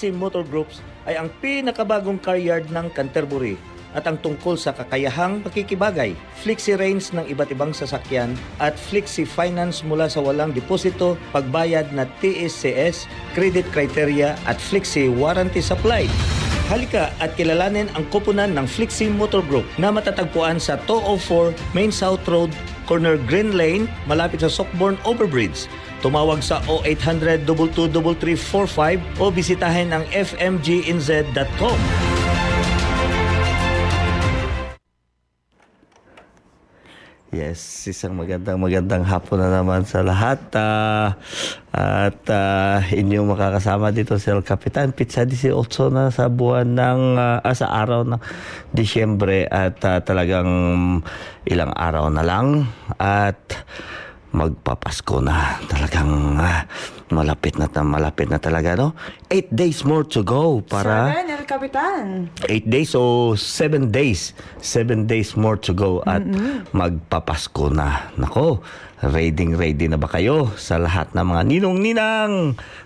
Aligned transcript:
Flexi 0.00 0.16
Motor 0.16 0.48
Groups 0.48 0.80
ay 1.04 1.20
ang 1.20 1.28
pinakabagong 1.44 2.16
car 2.24 2.40
yard 2.40 2.72
ng 2.72 2.88
Canterbury 2.96 3.60
at 3.92 4.08
ang 4.08 4.16
tungkol 4.16 4.56
sa 4.56 4.72
kakayahang 4.72 5.44
pakikibagay, 5.44 6.16
Flexi 6.40 6.72
range 6.72 7.12
ng 7.12 7.28
iba't 7.28 7.52
ibang 7.52 7.76
sasakyan 7.76 8.32
at 8.56 8.80
Flexi 8.80 9.28
Finance 9.28 9.84
mula 9.84 10.08
sa 10.08 10.24
walang 10.24 10.56
deposito, 10.56 11.20
pagbayad 11.36 11.92
na 11.92 12.08
TSCS, 12.24 13.04
credit 13.36 13.68
criteria 13.76 14.40
at 14.48 14.56
Flexi 14.56 15.12
warranty 15.12 15.60
supply. 15.60 16.08
Halika 16.72 17.12
at 17.20 17.36
kilalanin 17.36 17.92
ang 17.92 18.08
koponan 18.08 18.56
ng 18.56 18.64
Flexi 18.64 19.12
Motor 19.12 19.44
Group 19.44 19.68
na 19.76 19.92
matatagpuan 19.92 20.56
sa 20.56 20.80
204 20.88 21.76
Main 21.76 21.92
South 21.92 22.24
Road, 22.24 22.48
corner 22.88 23.20
Green 23.28 23.52
Lane, 23.52 23.84
malapit 24.08 24.40
sa 24.40 24.48
Sockborn 24.48 24.96
Overbridge. 25.04 25.68
Tumawag 26.00 26.40
sa 26.40 26.64
0800 26.64 27.44
223345 27.44 29.20
o 29.20 29.28
bisitahin 29.28 29.92
ang 29.92 30.04
fmginz.com. 30.08 31.78
Yes, 37.30 37.86
isang 37.86 38.18
magandang 38.18 38.58
magandang 38.58 39.06
hapon 39.06 39.38
na 39.38 39.62
naman 39.62 39.86
sa 39.86 40.02
lahat. 40.02 40.50
Ah, 40.50 41.14
at 41.70 42.26
ah, 42.26 42.82
inyong 42.90 43.30
makakasama 43.30 43.94
dito 43.94 44.18
si 44.18 44.34
El 44.34 44.42
Capitan. 44.42 44.90
Pizza 44.90 45.22
18 45.22 45.54
na 45.94 46.10
sa 46.10 46.26
buwan 46.26 46.74
ng, 46.74 47.02
ah, 47.22 47.54
sa 47.54 47.70
araw 47.70 48.02
ng 48.02 48.18
Disyembre 48.74 49.46
at 49.46 49.78
ah, 49.86 50.02
talagang 50.02 50.50
ilang 51.46 51.70
araw 51.70 52.10
na 52.10 52.26
lang. 52.26 52.66
At 52.98 53.62
magpapasko 54.30 55.18
na. 55.22 55.58
Talagang 55.66 56.38
ah, 56.38 56.66
malapit 57.10 57.58
na 57.58 57.66
malapit 57.82 58.30
na 58.30 58.38
talaga, 58.38 58.78
no? 58.78 58.94
Eight 59.28 59.50
days 59.50 59.82
more 59.82 60.06
to 60.06 60.22
go 60.22 60.62
para... 60.62 61.10
Seven, 61.10 61.26
El 61.34 61.44
Capitan. 61.46 62.04
8 62.46 62.66
days 62.66 62.94
o 62.94 63.34
7 63.34 63.90
days. 63.90 64.32
7 64.62 65.10
days 65.10 65.34
more 65.34 65.58
to 65.58 65.74
go 65.74 66.00
at 66.06 66.22
magpapasko 66.70 67.70
na. 67.74 68.14
Nako, 68.14 68.62
ready 69.02 69.50
ready 69.54 69.86
na 69.90 69.98
ba 69.98 70.06
kayo 70.06 70.54
sa 70.54 70.78
lahat 70.78 71.10
ng 71.12 71.26
mga 71.26 71.42
ninong-ninang? 71.46 72.32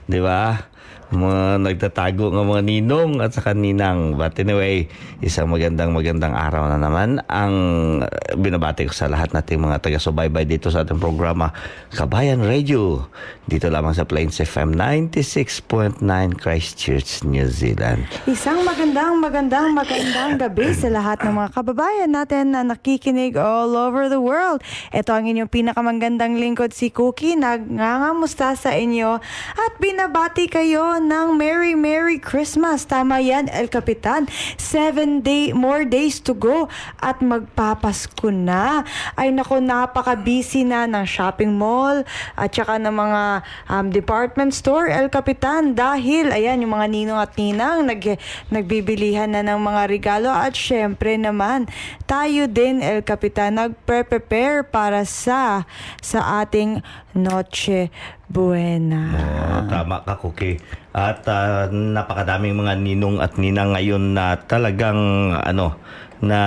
Di 0.08 0.20
ba? 0.20 0.73
Mga 1.14 1.62
nagtatago 1.62 2.34
ng 2.34 2.46
mga 2.50 2.62
ninong 2.66 3.10
at 3.22 3.30
saka 3.30 3.54
ninang. 3.54 4.18
But 4.18 4.34
anyway, 4.42 4.90
isang 5.22 5.46
magandang 5.46 5.94
magandang 5.94 6.34
araw 6.34 6.66
na 6.66 6.78
naman 6.82 7.22
ang 7.30 7.54
uh, 8.02 8.08
binabati 8.34 8.90
ko 8.90 8.92
sa 8.92 9.06
lahat 9.06 9.30
nating 9.30 9.62
mga 9.62 9.78
taga-subaybay 9.78 10.42
dito 10.42 10.74
sa 10.74 10.82
ating 10.82 10.98
programa 10.98 11.54
Kabayan 11.94 12.42
Radio. 12.42 13.06
Dito 13.46 13.68
lamang 13.68 13.94
sa 13.94 14.08
Plains 14.08 14.40
FM 14.40 14.74
96.9 14.74 16.00
Christchurch, 16.34 17.22
New 17.22 17.46
Zealand. 17.46 18.08
Isang 18.24 18.64
magandang, 18.66 19.20
magandang, 19.20 19.76
magandang 19.76 20.40
gabi 20.40 20.72
sa 20.74 20.88
lahat 20.90 21.22
ng 21.22 21.44
mga 21.44 21.50
kababayan 21.52 22.10
natin 22.10 22.56
na 22.56 22.66
nakikinig 22.66 23.36
all 23.36 23.76
over 23.76 24.08
the 24.08 24.18
world. 24.18 24.64
Ito 24.90 25.12
ang 25.12 25.28
inyong 25.28 25.52
pinakamanggandang 25.52 26.40
lingkod 26.40 26.72
si 26.72 26.88
Cookie, 26.90 27.36
nagngangamusta 27.36 28.56
sa 28.56 28.72
inyo 28.72 29.20
at 29.54 29.72
binabati 29.76 30.48
kayo 30.48 30.96
ng 31.04 31.36
Merry 31.36 31.76
Merry 31.76 32.16
Christmas. 32.16 32.88
Tama 32.88 33.20
yan, 33.20 33.52
El 33.52 33.68
Capitan. 33.68 34.24
Seven 34.56 35.20
day, 35.20 35.52
more 35.52 35.84
days 35.84 36.18
to 36.24 36.32
go 36.32 36.72
at 37.04 37.20
magpapasko 37.20 38.32
na. 38.32 38.82
Ay 39.12 39.28
nako, 39.28 39.60
napaka-busy 39.60 40.64
na 40.64 40.88
ng 40.88 41.04
shopping 41.04 41.52
mall 41.52 42.02
at 42.34 42.50
saka 42.50 42.80
ng 42.80 42.90
mga 42.90 43.22
um, 43.68 43.86
department 43.92 44.56
store, 44.56 44.88
El 44.88 45.12
Capitan. 45.12 45.76
Dahil, 45.76 46.32
ayan, 46.32 46.64
yung 46.64 46.72
mga 46.72 46.88
ninong 46.88 47.20
at 47.20 47.32
ninang 47.36 47.84
nag, 47.84 48.02
nagbibilihan 48.48 49.28
na 49.28 49.44
ng 49.44 49.60
mga 49.60 49.82
regalo 49.86 50.32
at 50.32 50.56
syempre 50.56 51.20
naman, 51.20 51.68
tayo 52.08 52.48
din, 52.48 52.80
El 52.80 53.04
Capitan, 53.04 53.60
nagpre-prepare 53.60 54.64
para 54.64 55.04
sa 55.04 55.68
sa 56.00 56.40
ating 56.42 56.80
Noche 57.14 57.92
Buena. 58.26 59.14
Oo, 59.14 59.58
tama 59.68 60.02
ka, 60.02 60.16
Cookie. 60.18 60.83
At 60.94 61.26
ah, 61.26 61.66
napakadaming 61.66 62.54
mga 62.54 62.78
ninong 62.78 63.18
at 63.18 63.34
ninang 63.34 63.74
ngayon 63.74 64.14
na 64.14 64.38
talagang 64.46 65.34
ano 65.34 65.74
na 66.22 66.40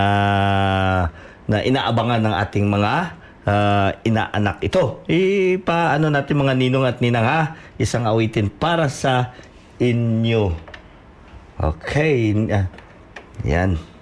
na 1.47 1.57
inaabangan 1.59 2.23
ng 2.23 2.35
ating 2.47 2.65
mga 2.71 2.93
ah, 3.43 3.89
inaanak 4.07 4.63
ito. 4.63 5.03
Ipaano 5.11 6.07
natin 6.07 6.39
mga 6.39 6.55
ninong 6.55 6.85
at 6.87 7.03
ninang 7.03 7.27
ha? 7.27 7.41
Isang 7.75 8.07
awitin 8.07 8.47
para 8.47 8.87
sa 8.87 9.35
inyo. 9.83 10.55
Okay. 11.59 12.31
ah, 12.47 12.71
Yan. 13.43 13.96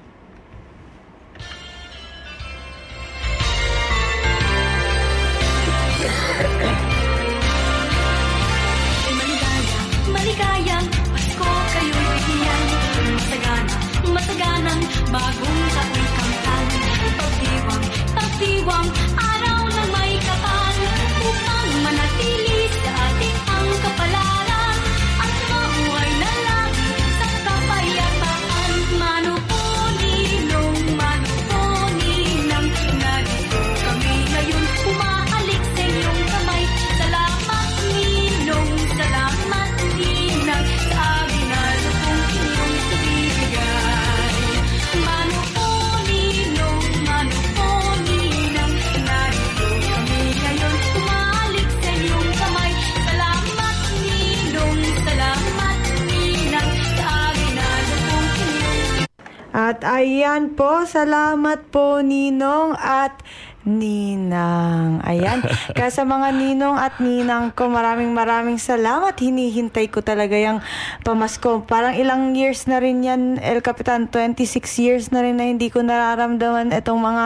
At 59.56 59.88
ayan 59.88 60.52
po, 60.60 60.84
salamat 60.84 61.72
po 61.72 62.04
Ninong. 62.04 62.75
At 62.75 63.24
Ninang. 63.65 65.01
Ayan. 65.01 65.41
Kaya 65.77 65.89
sa 65.89 66.06
mga 66.06 66.38
ninong 66.38 66.77
at 66.77 67.01
ninang 67.01 67.50
ko, 67.50 67.65
maraming 67.65 68.13
maraming 68.13 68.62
salamat. 68.62 69.17
Hinihintay 69.17 69.89
ko 69.89 70.06
talaga 70.06 70.38
yung 70.38 70.62
pamasko. 71.01 71.65
Parang 71.65 71.97
ilang 71.97 72.38
years 72.38 72.69
na 72.69 72.77
rin 72.77 73.01
yan, 73.01 73.41
El 73.41 73.65
Capitan. 73.65 74.06
26 74.06 74.69
years 74.77 75.06
na 75.09 75.25
rin 75.25 75.41
na 75.41 75.50
hindi 75.50 75.73
ko 75.73 75.81
nararamdaman 75.81 76.77
itong 76.77 77.01
mga 77.01 77.25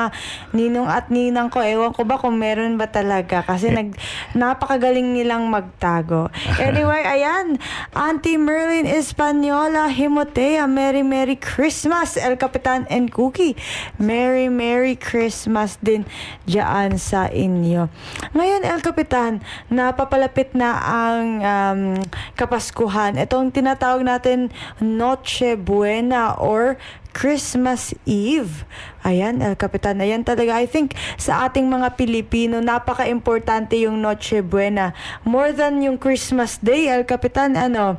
ninong 0.55 0.87
at 0.87 1.11
ninang 1.11 1.51
ko. 1.51 1.59
Ewan 1.59 1.91
ko 1.91 2.07
ba 2.07 2.15
kung 2.15 2.39
meron 2.39 2.79
ba 2.79 2.87
talaga. 2.87 3.43
Kasi 3.43 3.75
nag, 3.75 3.99
napakagaling 4.31 5.11
nilang 5.11 5.51
magtago. 5.51 6.31
Anyway, 6.69 7.01
ayan. 7.01 7.57
Auntie 7.97 8.37
Merlin 8.37 8.85
Espanola 8.85 9.89
Himotea, 9.89 10.69
Merry 10.69 11.01
Merry 11.01 11.33
Christmas, 11.33 12.13
El 12.13 12.37
Capitan 12.37 12.85
and 12.93 13.09
Cookie. 13.09 13.57
Merry 13.97 14.47
Merry 14.53 14.93
Christmas 14.93 15.81
din 15.81 16.05
dyan 16.45 16.97
sa 16.97 17.29
inyo. 17.29 17.87
Ngayon, 18.33 18.61
El 18.65 18.81
Capitan, 18.81 19.41
napapalapit 19.69 20.53
na 20.53 20.77
ang 20.79 21.25
um, 21.39 21.81
Kapaskuhan. 22.35 23.19
Itong 23.19 23.53
tinatawag 23.53 24.01
natin 24.05 24.53
Noche 24.81 25.55
Buena 25.59 26.37
or 26.37 26.79
Christmas 27.11 27.91
Eve. 28.05 28.63
Ayan, 29.01 29.41
El 29.41 29.55
Capitan. 29.55 29.97
Ayan 29.99 30.21
talaga. 30.21 30.59
I 30.59 30.67
think 30.69 30.93
sa 31.15 31.49
ating 31.49 31.65
mga 31.65 31.95
Pilipino, 31.95 32.59
napaka-importante 32.59 33.79
yung 33.81 33.99
Noche 33.99 34.39
Buena. 34.39 34.93
More 35.25 35.51
than 35.51 35.81
yung 35.81 35.97
Christmas 35.97 36.59
Day, 36.59 36.87
El 36.87 37.03
Capitan, 37.03 37.55
ano, 37.55 37.97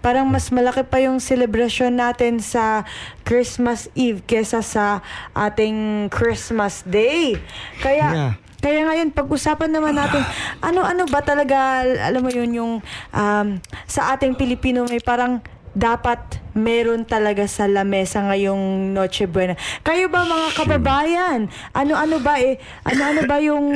parang 0.00 0.28
mas 0.28 0.48
malaki 0.48 0.84
pa 0.84 1.00
yung 1.00 1.20
celebration 1.20 1.92
natin 1.92 2.40
sa 2.40 2.84
Christmas 3.24 3.88
Eve 3.94 4.24
kesa 4.24 4.60
sa 4.60 5.00
ating 5.32 6.08
Christmas 6.08 6.84
Day. 6.84 7.36
Kaya, 7.80 8.06
Yeah. 8.10 8.32
kaya 8.60 8.80
ngayon, 8.84 9.08
pag-usapan 9.12 9.72
naman 9.72 9.96
natin, 9.96 10.20
ano-ano 10.60 11.08
ba 11.14 11.24
talaga, 11.24 11.84
alam 11.84 12.20
mo 12.20 12.28
yun, 12.28 12.50
yung 12.52 12.72
um, 13.12 13.46
sa 13.88 14.12
ating 14.12 14.36
Pilipino 14.36 14.84
may 14.84 15.00
parang 15.00 15.40
dapat 15.70 16.18
meron 16.54 17.06
talaga 17.06 17.46
sa 17.46 17.70
lamesa 17.70 18.24
ngayong 18.26 18.94
Noche 18.94 19.30
Buena. 19.30 19.54
Kayo 19.86 20.10
ba 20.10 20.26
mga 20.26 20.48
kababayan? 20.58 21.40
Ano-ano 21.76 22.18
ba 22.18 22.38
eh? 22.42 22.58
Ano-ano 22.86 23.26
ba 23.26 23.36
yung 23.38 23.66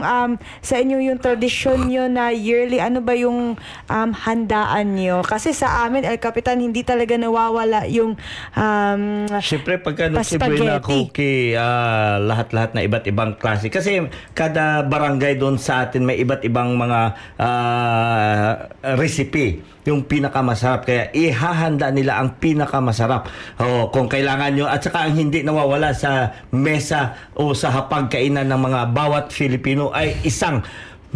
um, 0.00 0.30
sa 0.64 0.80
inyo 0.80 1.00
yung 1.12 1.20
tradisyon 1.20 1.90
nyo 1.90 2.08
na 2.08 2.32
yearly? 2.32 2.80
Ano 2.80 3.04
ba 3.04 3.12
yung 3.12 3.58
um, 3.90 4.10
handaan 4.14 4.96
nyo? 4.96 5.20
Kasi 5.26 5.52
sa 5.52 5.84
amin, 5.84 6.08
El 6.08 6.20
Capitan, 6.22 6.60
hindi 6.60 6.86
talaga 6.86 7.18
nawawala 7.18 7.84
yung 7.90 8.16
um, 8.56 9.02
Siyempre, 9.42 9.80
pagka 9.82 10.08
Noche. 10.08 10.38
Buena 10.40 10.78
cookie, 10.80 11.58
ah, 11.58 12.22
lahat-lahat 12.22 12.78
na 12.78 12.80
iba't 12.86 13.04
ibang 13.10 13.34
klase. 13.36 13.68
Kasi 13.68 14.06
kada 14.32 14.86
barangay 14.86 15.36
doon 15.36 15.58
sa 15.58 15.84
atin 15.84 16.06
may 16.06 16.22
iba't 16.22 16.46
ibang 16.46 16.78
mga 16.78 17.00
ah, 17.40 18.70
recipe 18.94 19.60
yung 19.86 20.02
pinakamasarap. 20.06 20.82
Kaya 20.86 21.02
ihahanda 21.14 21.90
nila 21.90 22.05
ang 22.14 22.38
pinakamasarap. 22.38 23.26
Oh, 23.58 23.90
kung 23.90 24.06
kailangan 24.06 24.54
nyo. 24.54 24.66
At 24.70 24.86
saka 24.86 25.10
ang 25.10 25.18
hindi 25.18 25.42
nawawala 25.42 25.90
sa 25.90 26.30
mesa 26.54 27.18
o 27.34 27.50
sa 27.50 27.74
hapagkainan 27.74 28.46
ng 28.46 28.60
mga 28.62 28.80
bawat 28.94 29.34
Filipino 29.34 29.90
ay 29.90 30.14
isang 30.22 30.62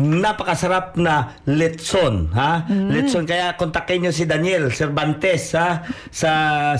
napakasarap 0.00 0.96
na 0.96 1.37
letson 1.44 2.32
ha? 2.32 2.64
Letson 2.70 3.28
kaya 3.28 3.58
kontakin 3.58 4.06
niyo 4.06 4.12
si 4.14 4.25
Daniel 4.25 4.72
Cervantes 4.72 5.52
ha? 5.52 5.84
Sa 6.08 6.31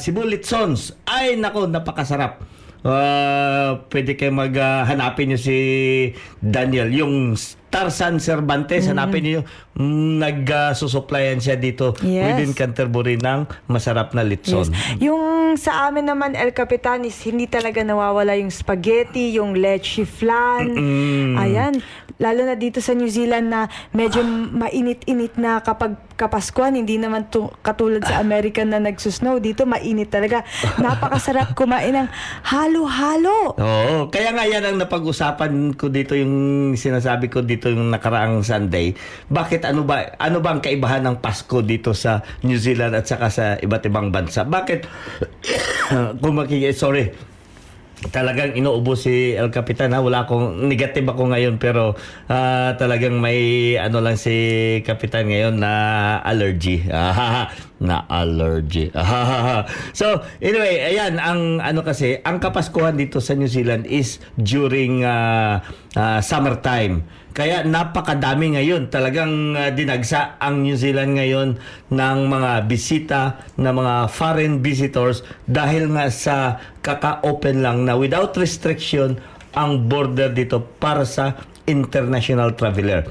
Cebu 0.00 0.24
Letsons 0.24 0.94
ay 1.04 1.36
nako 1.36 1.68
napakasarap. 1.68 2.40
Ah, 2.80 3.76
pwede 3.92 4.16
kayo 4.16 4.32
maghanapin 4.32 5.34
niyo 5.34 5.38
si 5.40 5.58
Daniel. 6.40 6.88
Yung 6.96 7.36
Tarzan 7.70 8.19
Cervantes 8.19 8.90
hanapin 8.90 9.22
niyo 9.22 9.40
mm, 9.78 10.19
nagsusuplayan 10.19 11.38
siya 11.38 11.55
dito 11.55 11.94
Yes. 12.02 12.34
within 12.34 12.52
Canterbury 12.52 13.17
ng 13.17 13.46
masarap 13.70 14.12
na 14.12 14.26
litson 14.26 14.70
Yes. 14.70 15.00
Yung 15.00 15.40
sa 15.56 15.90
amin 15.90 16.06
naman, 16.06 16.38
El 16.38 16.55
Capitan, 16.55 17.02
is 17.02 17.19
hindi 17.26 17.50
talaga 17.50 17.82
nawawala 17.82 18.38
yung 18.38 18.52
spaghetti, 18.52 19.34
yung 19.34 19.58
leche 19.58 20.06
flan. 20.06 20.70
Ayan. 21.34 21.81
Lalo 22.20 22.44
na 22.44 22.55
dito 22.55 22.78
sa 22.84 22.93
New 22.93 23.08
Zealand 23.08 23.49
na 23.49 23.67
medyo 23.90 24.20
mainit-init 24.25 25.40
na 25.40 25.58
kapag 25.64 25.96
kapaskuhan. 26.14 26.76
Hindi 26.76 27.00
naman 27.00 27.32
to, 27.32 27.49
katulad 27.64 28.05
sa 28.05 28.20
American 28.20 28.70
na 28.70 28.78
nagsusnow. 28.78 29.40
Dito 29.40 29.64
mainit 29.64 30.12
talaga. 30.12 30.44
Napakasarap 30.84 31.56
kumain 31.56 31.96
ng 31.96 32.08
halo-halo. 32.44 33.56
Oo, 33.56 34.12
kaya 34.12 34.37
nga 34.37 34.44
yan 34.44 34.62
ang 34.62 34.76
napag-usapan 34.76 35.75
ko 35.75 35.88
dito 35.88 36.12
yung 36.12 36.76
sinasabi 36.76 37.32
ko 37.32 37.40
dito 37.40 37.59
yung 37.68 37.92
nakaraang 37.92 38.40
Sunday. 38.40 38.96
Bakit 39.28 39.68
ano 39.68 39.84
ba 39.84 40.16
ano 40.16 40.40
ba 40.40 40.56
ang 40.56 40.64
kaibahan 40.64 41.04
ng 41.04 41.20
Pasko 41.20 41.60
dito 41.60 41.92
sa 41.92 42.24
New 42.40 42.56
Zealand 42.56 42.96
at 42.96 43.04
saka 43.04 43.28
sa 43.28 43.44
iba't 43.60 43.84
ibang 43.84 44.08
bansa? 44.08 44.48
Bakit 44.48 44.80
kung 46.24 46.34
makiki 46.40 46.72
sorry 46.72 47.12
talagang 48.08 48.56
inuubo 48.56 48.96
si 48.96 49.36
El 49.36 49.52
Capitan 49.52 49.92
ha 49.92 50.00
wala 50.00 50.24
akong 50.24 50.64
negative 50.64 51.04
ako 51.12 51.36
ngayon 51.36 51.60
pero 51.60 51.92
ah, 52.32 52.72
talagang 52.80 53.20
may 53.20 53.76
ano 53.76 54.00
lang 54.00 54.16
si 54.16 54.32
Kapitan 54.88 55.28
ngayon 55.28 55.60
na 55.60 55.72
allergy 56.24 56.80
na 57.80 58.04
allergy. 58.06 58.92
So 59.96 60.22
anyway 60.38 60.92
ayan 60.92 61.16
ang 61.16 61.64
ano 61.64 61.80
kasi 61.80 62.20
ang 62.22 62.38
kapaskuhan 62.38 62.94
dito 62.94 63.18
sa 63.18 63.32
New 63.32 63.48
Zealand 63.48 63.88
is 63.88 64.20
during 64.36 65.02
ah, 65.02 65.64
ah, 65.96 66.20
summertime. 66.20 67.02
Kaya 67.30 67.62
napakadami 67.62 68.58
ngayon. 68.58 68.92
Talagang 68.92 69.56
ah, 69.56 69.72
dinagsa 69.72 70.36
ang 70.36 70.60
New 70.60 70.76
Zealand 70.76 71.16
ngayon 71.16 71.48
ng 71.88 72.18
mga 72.28 72.50
bisita 72.68 73.20
na 73.56 73.72
mga 73.72 74.12
foreign 74.12 74.60
visitors 74.60 75.24
dahil 75.48 75.88
nga 75.96 76.12
sa 76.12 76.60
kaka-open 76.84 77.64
lang 77.64 77.88
na 77.88 77.96
without 77.96 78.36
restriction 78.36 79.16
ang 79.56 79.88
border 79.90 80.30
dito 80.30 80.62
para 80.78 81.02
sa 81.02 81.34
international 81.66 82.54
traveler. 82.54 83.06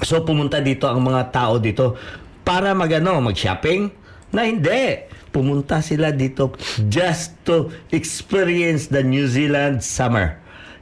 So 0.00 0.24
pumunta 0.24 0.62
dito 0.64 0.88
ang 0.88 1.04
mga 1.04 1.28
tao 1.34 1.60
dito 1.60 1.98
para 2.50 2.74
magano, 2.74 3.22
mag-shopping? 3.22 3.94
Na 4.34 4.42
hindi. 4.42 5.06
Pumunta 5.30 5.78
sila 5.78 6.10
dito 6.10 6.50
just 6.90 7.38
to 7.46 7.70
experience 7.94 8.90
the 8.90 9.06
New 9.06 9.30
Zealand 9.30 9.86
summer. 9.86 10.34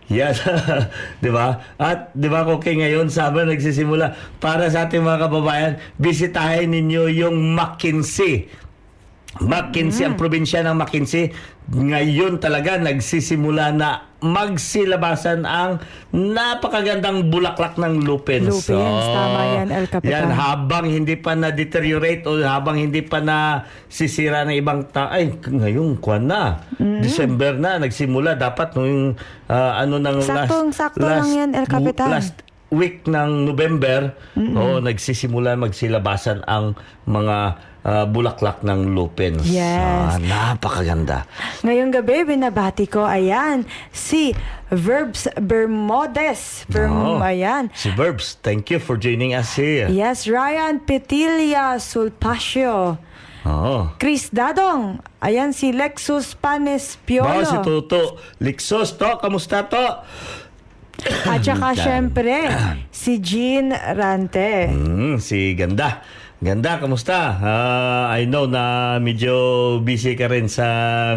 Yan. 0.08 0.32
'Di 1.20 1.28
ba? 1.28 1.60
At 1.76 2.16
'di 2.16 2.32
ba 2.32 2.48
okay 2.48 2.80
ngayon 2.80 3.12
summer 3.12 3.44
nagsisimula 3.44 4.16
para 4.40 4.64
sa 4.72 4.88
ating 4.88 5.04
mga 5.04 5.28
kababayan, 5.28 5.72
bisitahin 6.00 6.72
ninyo 6.72 7.12
yung 7.12 7.36
Mackenzie. 9.38 9.48
Mackenzie, 9.48 10.04
ang 10.04 10.16
probinsya 10.16 10.60
ng 10.62 10.74
Mackenzie, 10.74 11.30
ngayon 11.68 12.40
talaga 12.40 12.80
nagsisimula 12.80 13.70
na 13.70 14.08
magsilabasan 14.18 15.46
ang 15.46 15.78
napakagandang 16.10 17.30
bulaklak 17.30 17.78
ng 17.78 18.02
lupins. 18.02 18.50
Lupins, 18.50 19.04
tama 19.06 19.40
yan, 19.54 19.68
El 19.70 19.86
Capitan. 19.86 20.10
Yan, 20.10 20.28
habang 20.34 20.90
hindi 20.90 21.14
pa 21.14 21.38
na-deteriorate 21.38 22.26
o 22.26 22.34
habang 22.42 22.74
hindi 22.74 22.98
pa 22.98 23.22
na 23.22 23.62
sisira 23.86 24.42
ng 24.42 24.58
ibang 24.58 24.90
ta 24.90 25.06
ay 25.12 25.38
ngayon 25.38 26.02
kwan 26.02 26.26
na 26.26 26.66
December 26.98 27.54
na 27.54 27.78
nagsimula 27.78 28.34
dapat 28.34 28.74
nung 28.74 29.14
ah, 29.46 29.78
ano 29.78 30.02
ng 30.02 30.18
Saktong- 30.18 30.74
sakto 30.74 31.06
lang 31.06 31.30
yan, 31.30 31.50
El 31.54 31.70
Capitan. 31.70 32.10
last 32.10 32.47
week 32.68 33.04
ng 33.04 33.48
November 33.48 34.12
oh 34.36 34.76
nagsisimula 34.78 35.56
magsilabasan 35.56 36.44
ang 36.44 36.76
mga 37.08 37.36
ah, 37.80 38.04
bulaklak 38.04 38.60
ng 38.60 38.92
lupins 38.92 39.48
Yes. 39.48 39.80
Ah, 39.80 40.20
napakaganda 40.20 41.24
Ngayong 41.64 41.90
gabi, 41.90 42.28
binabati 42.28 42.84
ko, 42.84 43.02
ayan, 43.02 43.64
si 43.88 44.36
Verbs 44.68 45.32
Bermodes. 45.40 46.68
Berm, 46.68 46.92
Oh, 46.92 47.16
Ayan. 47.18 47.72
si 47.72 47.88
Verbs 47.90 48.36
thank 48.38 48.68
you 48.68 48.76
for 48.76 48.94
joining 48.94 49.32
us 49.32 49.56
here 49.56 49.88
Yes, 49.88 50.28
Ryan 50.28 50.84
Petilia 50.84 51.80
Sulpacio. 51.80 53.00
oh 53.48 53.88
Chris 53.96 54.28
Dadong. 54.28 55.00
Ayan 55.18 55.50
si 55.50 55.72
Lexus 55.72 56.36
Panes 56.36 57.00
Piolo. 57.02 57.26
Bao 57.26 57.42
si 57.42 57.56
Toto 57.58 58.02
Lixos 58.38 58.92
to 58.94 59.16
kamusta 59.18 59.64
to 59.64 60.04
At 61.06 61.46
saka 61.46 61.78
syempre, 61.78 62.50
si 62.90 63.22
Jean 63.22 63.70
Rante. 63.70 64.66
Mm, 64.66 65.22
si 65.22 65.54
Ganda. 65.54 66.02
Ganda, 66.38 66.78
kamusta? 66.78 67.34
Ah, 67.34 68.14
I 68.14 68.30
know 68.30 68.46
na 68.46 68.94
medyo 69.02 69.34
busy 69.82 70.14
ka 70.14 70.30
rin 70.30 70.46
sa 70.46 70.66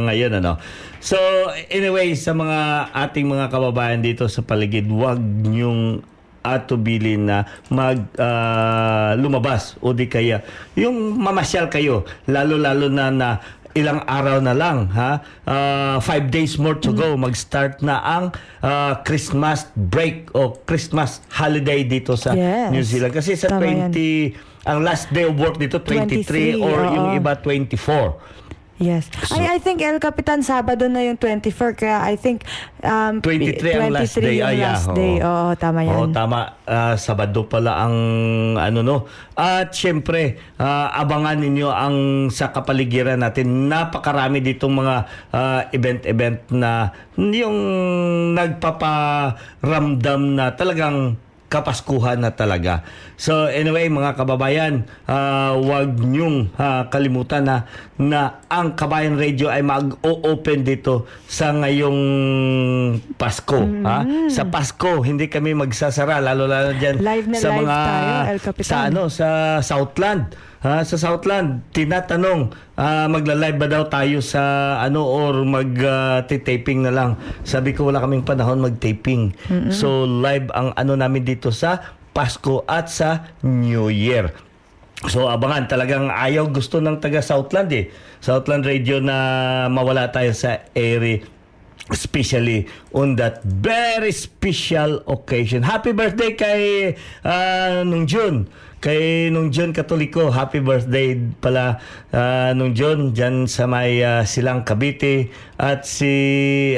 ngayon, 0.01 0.41
ano? 0.41 0.57
So, 0.97 1.17
anyway, 1.69 2.17
sa 2.17 2.33
mga 2.33 2.89
ating 2.89 3.29
mga 3.29 3.53
kababayan 3.53 4.01
dito 4.01 4.25
sa 4.25 4.41
paligid, 4.41 4.89
wag 4.89 5.21
niyong 5.21 6.01
atubilin 6.41 7.29
na 7.29 7.45
mag 7.69 8.01
ah, 8.17 9.13
lumabas 9.13 9.77
o 9.77 9.93
di 9.93 10.09
kaya 10.09 10.41
yung 10.73 11.21
mamasyal 11.21 11.69
kayo 11.69 12.01
lalo-lalo 12.25 12.89
na 12.89 13.13
na 13.13 13.29
ilang 13.73 14.01
araw 14.01 14.37
na 14.37 14.51
lang 14.51 14.89
ha 14.89 15.21
Ah, 15.43 15.97
five 15.99 16.27
days 16.27 16.55
more 16.55 16.75
to 16.75 16.91
go 16.91 17.13
mag-start 17.15 17.79
na 17.79 17.99
ang 17.99 18.25
ah, 18.59 18.99
Christmas 19.01 19.67
break 19.73 20.31
o 20.31 20.55
Christmas 20.61 21.19
holiday 21.29 21.83
dito 21.83 22.13
sa 22.13 22.31
Yes. 22.31 22.69
New 22.69 22.81
Zealand 22.81 23.11
kasi 23.11 23.33
sa 23.33 23.47
Tama 23.49 23.65
yan. 23.65 23.91
20 23.91 24.63
ang 24.63 24.79
last 24.79 25.09
day 25.09 25.25
of 25.25 25.33
work 25.35 25.57
dito 25.57 25.81
23, 25.81 26.55
23, 26.55 26.61
or 26.61 26.77
yung 26.87 27.07
oo. 27.11 27.17
iba 27.17 27.33
24 27.33 28.40
Yes. 28.81 29.13
I, 29.29 29.55
I 29.55 29.57
think 29.61 29.77
El 29.85 30.01
Capitan 30.01 30.41
Sabado 30.41 30.89
na 30.89 31.05
yung 31.05 31.13
24 31.15 31.77
kaya 31.77 32.01
I 32.01 32.17
think 32.17 32.41
um, 32.81 33.21
23 33.21 33.61
ang 33.77 33.93
last 33.93 34.17
day. 34.17 34.41
yung 34.41 34.49
Ah, 34.49 34.57
last 34.57 34.89
day. 34.97 35.13
Oo, 35.21 35.53
tama 35.53 35.85
yan. 35.85 35.93
Oo, 35.93 36.05
tama. 36.09 36.57
Ah, 36.65 36.97
Sabado 36.97 37.45
pala 37.45 37.77
ang 37.77 37.95
ano 38.57 38.81
no. 38.81 38.97
At 39.37 39.69
syempre, 39.69 40.41
ah, 40.57 40.89
abangan 40.97 41.37
ninyo 41.37 41.69
ang 41.69 41.95
sa 42.33 42.49
kapaligiran 42.49 43.21
natin. 43.21 43.69
Napakarami 43.69 44.41
ditong 44.41 44.73
mga 44.73 44.95
ah, 45.29 45.61
event-event 45.69 46.49
na 46.49 46.89
yung 47.15 47.57
nagpaparamdam 48.33 50.21
na 50.33 50.57
talagang 50.57 51.21
kapaskuhan 51.51 52.23
na 52.23 52.31
talaga. 52.31 52.87
So 53.19 53.51
anyway 53.51 53.91
mga 53.91 54.15
kababayan, 54.15 54.87
ah, 55.03 55.59
wag 55.59 55.99
niyong 55.99 56.55
ah, 56.55 56.87
kalimutan 56.87 57.43
na 57.43 57.67
na 58.01 58.41
ang 58.49 58.73
Kabayan 58.73 59.13
Radio 59.19 59.51
ay 59.53 59.61
mag-o-open 59.61 60.65
dito 60.65 61.05
sa 61.29 61.53
ngayong 61.53 61.99
Pasko. 63.13 63.61
Ha? 63.85 64.25
Sa 64.31 64.49
Pasko, 64.49 65.05
hindi 65.05 65.29
kami 65.29 65.53
magsasara 65.53 66.17
lalo 66.17 66.49
lalo 66.49 66.73
diyan 66.73 66.97
sa 66.97 67.49
live 67.53 67.61
mga 67.61 67.77
tayo, 67.77 68.63
sa 68.65 68.77
ano 68.89 69.01
sa 69.11 69.27
Southland. 69.61 70.50
Ha, 70.61 70.85
sa 70.85 70.93
Southland, 70.93 71.65
tinatanong, 71.73 72.53
ah, 72.77 73.09
magla-live 73.09 73.57
ba 73.57 73.65
daw 73.65 73.89
tayo 73.89 74.21
sa 74.21 74.77
ano 74.77 75.01
or 75.09 75.41
mag-taping 75.41 76.85
na 76.85 76.93
lang. 76.93 77.17
Sabi 77.41 77.73
ko 77.73 77.89
wala 77.89 77.97
kaming 77.97 78.21
panahon 78.21 78.61
mag-taping. 78.61 79.33
So 79.73 80.05
live 80.05 80.53
ang 80.53 80.77
ano 80.77 80.93
namin 80.93 81.25
dito 81.25 81.49
sa 81.49 81.97
Pasko 82.13 82.61
at 82.69 82.93
sa 82.93 83.33
New 83.41 83.89
Year. 83.89 84.29
So 85.09 85.25
abangan 85.25 85.65
talagang 85.65 86.13
ayaw 86.13 86.53
gusto 86.53 86.77
ng 86.77 87.01
taga 87.01 87.25
Southland 87.25 87.73
eh. 87.73 87.89
Southland 88.21 88.61
Radio 88.61 89.01
na 89.01 89.65
mawala 89.65 90.13
tayo 90.13 90.29
sa 90.37 90.61
area 90.77 91.25
especially 91.89 92.69
on 92.95 93.17
that 93.17 93.43
very 93.43 94.13
special 94.13 95.01
occasion. 95.09 95.65
Happy 95.65 95.91
birthday 95.91 96.37
kay 96.37 96.61
ah, 97.25 97.81
nung 97.81 98.05
June. 98.05 98.45
Kay 98.81 99.29
nung 99.29 99.53
June 99.53 99.77
Katoliko, 99.77 100.33
happy 100.33 100.57
birthday 100.57 101.13
pala 101.37 101.77
ah, 102.09 102.49
nung 102.57 102.73
June 102.73 103.13
dyan 103.13 103.45
sa 103.45 103.69
may 103.69 104.01
ah, 104.01 104.25
Silang 104.25 104.65
Cavite. 104.65 105.29
At 105.61 105.85
si 105.85 106.09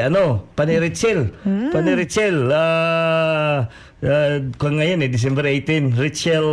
ano, 0.04 0.52
Panirichel. 0.52 1.32
Panirichel 1.72 2.52
ah 2.52 3.72
ah, 4.04 4.36
kung 4.60 4.84
ngayon 4.84 5.08
eh, 5.08 5.08
December 5.08 5.48
18, 5.48 5.96
Richel 5.96 6.44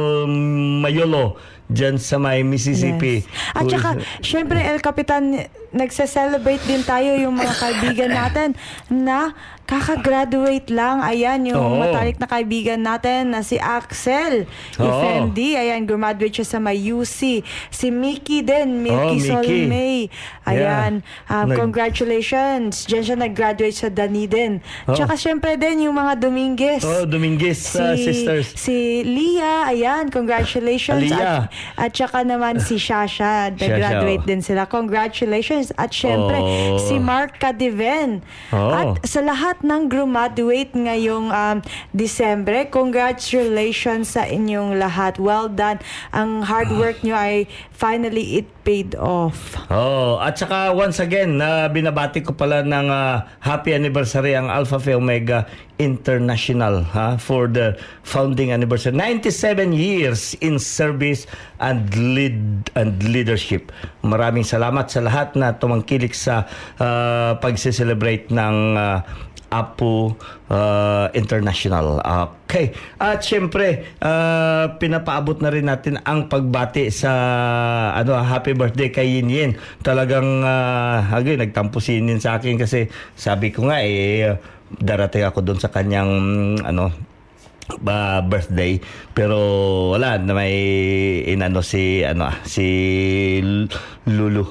Mayolo 0.78 1.34
dyan 1.70 1.96
sa 1.96 2.18
may 2.18 2.42
Mississippi. 2.42 3.22
Yes. 3.22 3.54
At 3.54 3.64
saka, 3.64 3.88
syempre, 4.20 4.58
El 4.58 4.78
Capitan, 4.78 5.38
nagse-celebrate 5.70 6.66
din 6.66 6.82
tayo 6.82 7.14
yung 7.14 7.38
mga 7.38 7.54
kaibigan 7.54 8.10
natin 8.20 8.58
na 8.90 9.30
kakagraduate 9.64 10.66
lang. 10.68 10.98
Ayan, 10.98 11.46
yung 11.46 11.62
Oo. 11.62 11.78
matalik 11.78 12.18
na 12.18 12.26
kaibigan 12.26 12.82
natin 12.82 13.30
na 13.30 13.40
si 13.40 13.54
Axel. 13.54 14.50
Effendi. 14.74 15.54
Ayan, 15.54 15.86
graduate 15.86 16.42
siya 16.42 16.48
sa 16.48 16.58
may 16.58 16.74
UC. 16.76 17.46
Si 17.70 17.86
Mickey 17.88 18.42
din, 18.42 18.82
Milky 18.82 18.98
Oh, 18.98 19.14
Mickey. 19.14 19.30
Solmay. 19.30 19.98
Ayan, 20.42 21.06
Yeah. 21.06 21.30
um, 21.30 21.46
Nag- 21.46 21.58
congratulations. 21.62 22.82
Diyan 22.84 23.02
siya 23.04 23.16
nag-graduate 23.16 23.76
sa 23.76 23.86
Dunedin. 23.86 24.58
Oh. 24.90 24.98
Tsaka 24.98 25.14
syempre 25.14 25.54
din 25.54 25.86
yung 25.86 25.94
mga 25.94 26.18
Dominguez. 26.18 26.82
Oh, 26.82 27.06
Dominguez 27.06 27.62
uh, 27.78 27.94
sisters. 27.94 28.50
Si 28.58 29.06
Lia, 29.06 29.70
ayan, 29.70 30.10
congratulations. 30.10 30.98
Lia. 31.06 31.46
At, 31.46 31.54
at 31.76 31.92
saka 31.94 32.22
naman 32.22 32.58
si 32.60 32.76
Shasha, 32.86 33.52
nag-graduate 33.54 34.24
oh. 34.24 34.28
din 34.28 34.40
sila. 34.40 34.66
Congratulations. 34.66 35.72
At 35.76 35.94
syempre, 35.94 36.38
Oh. 36.40 36.78
si 36.80 36.96
Mark 36.98 37.38
Cadiven. 37.38 38.24
Oh. 38.52 38.72
At 38.72 39.04
sa 39.04 39.20
lahat 39.20 39.62
ng 39.64 39.88
graduate 39.88 40.72
ngayong 40.72 41.30
um, 41.30 41.58
Disembre, 41.92 42.68
congratulations 42.68 44.14
sa 44.16 44.24
inyong 44.26 44.80
lahat. 44.80 45.20
Well 45.20 45.48
done. 45.52 45.82
Ang 46.14 46.44
hard 46.44 46.72
work 46.74 47.02
nyo 47.04 47.16
ay 47.16 47.46
finally 47.72 48.40
it 48.42 48.48
paid 48.60 48.92
off. 48.96 49.56
Oh, 49.72 50.20
at 50.20 50.36
saka 50.36 50.76
once 50.76 51.00
again, 51.00 51.40
na 51.40 51.66
binabati 51.72 52.20
ko 52.20 52.36
pala 52.36 52.60
ng 52.60 52.86
ah, 52.92 53.24
happy 53.40 53.72
anniversary 53.72 54.36
ang 54.36 54.52
Alpha 54.52 54.76
Phi 54.76 54.92
Omega 54.92 55.48
International 55.80 56.84
ha 56.84 57.16
for 57.16 57.48
the 57.48 57.72
founding 58.04 58.52
anniversary 58.52 58.92
97 58.92 59.72
years 59.72 60.36
in 60.44 60.60
service 60.60 61.24
and 61.56 61.88
lead 61.96 62.68
and 62.76 63.00
leadership. 63.00 63.72
Maraming 64.04 64.44
salamat 64.44 64.92
sa 64.92 65.00
lahat 65.00 65.32
na 65.40 65.56
tumangkilik 65.56 66.12
sa 66.12 66.44
ah, 66.76 67.40
pagse-celebrate 67.40 68.28
ng 68.28 68.76
ah, 68.76 69.08
Apo 69.50 70.14
uh, 70.46 71.10
International. 71.10 71.98
Okay. 72.46 72.70
At 73.02 73.26
syempre, 73.26 73.98
uh, 73.98 74.78
pinapaabot 74.78 75.42
na 75.42 75.50
rin 75.50 75.66
natin 75.66 75.98
ang 76.06 76.30
pagbati 76.30 76.86
sa 76.94 77.10
ano 77.98 78.14
happy 78.14 78.54
birthday 78.54 78.94
kay 78.94 79.18
Yin 79.18 79.26
Yin. 79.26 79.50
Talagang 79.82 80.46
uh, 80.46 81.02
agay 81.10 81.34
nagtampo 81.34 81.82
si 81.82 81.98
Yin 81.98 82.22
sa 82.22 82.38
akin 82.38 82.62
kasi 82.62 82.86
sabi 83.18 83.50
ko 83.50 83.66
nga 83.66 83.82
eh 83.82 84.38
darating 84.78 85.26
ako 85.26 85.42
doon 85.42 85.58
sa 85.58 85.72
kanyang 85.74 86.10
ano 86.62 86.94
ba 87.78 88.18
birthday. 88.22 88.82
Pero 89.14 89.38
wala 89.94 90.18
na 90.18 90.34
may 90.34 90.54
inano 91.30 91.62
si 91.62 92.02
ano 92.02 92.30
ah, 92.30 92.36
si 92.42 92.66
Lulu. 94.10 94.46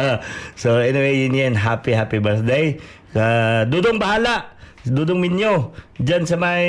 So 0.60 0.80
anyway 0.80 1.24
yun 1.28 1.36
yan. 1.36 1.54
Happy 1.56 1.92
happy 1.92 2.20
birthday. 2.20 2.80
Ah, 3.12 3.68
Dudong 3.68 4.00
bahala! 4.00 4.56
Dudong 4.84 5.20
Minyo! 5.20 5.72
Diyan 5.96 6.24
sa 6.24 6.36
may 6.36 6.66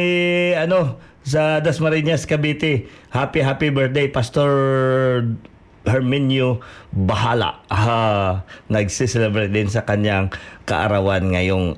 ano 0.55 0.99
sa 1.25 1.63
Dasmariñas 1.63 2.27
Cavite. 2.27 2.87
Happy 3.11 3.39
happy 3.41 3.71
birthday 3.71 4.11
Pastor 4.11 4.51
Herminio 5.85 6.59
Bahala. 6.91 7.61
Ah, 7.69 8.43
nagse-celebrate 8.73 9.53
din 9.53 9.69
sa 9.69 9.85
kanyang 9.85 10.33
kaarawan 10.65 11.29
ngayong 11.33 11.77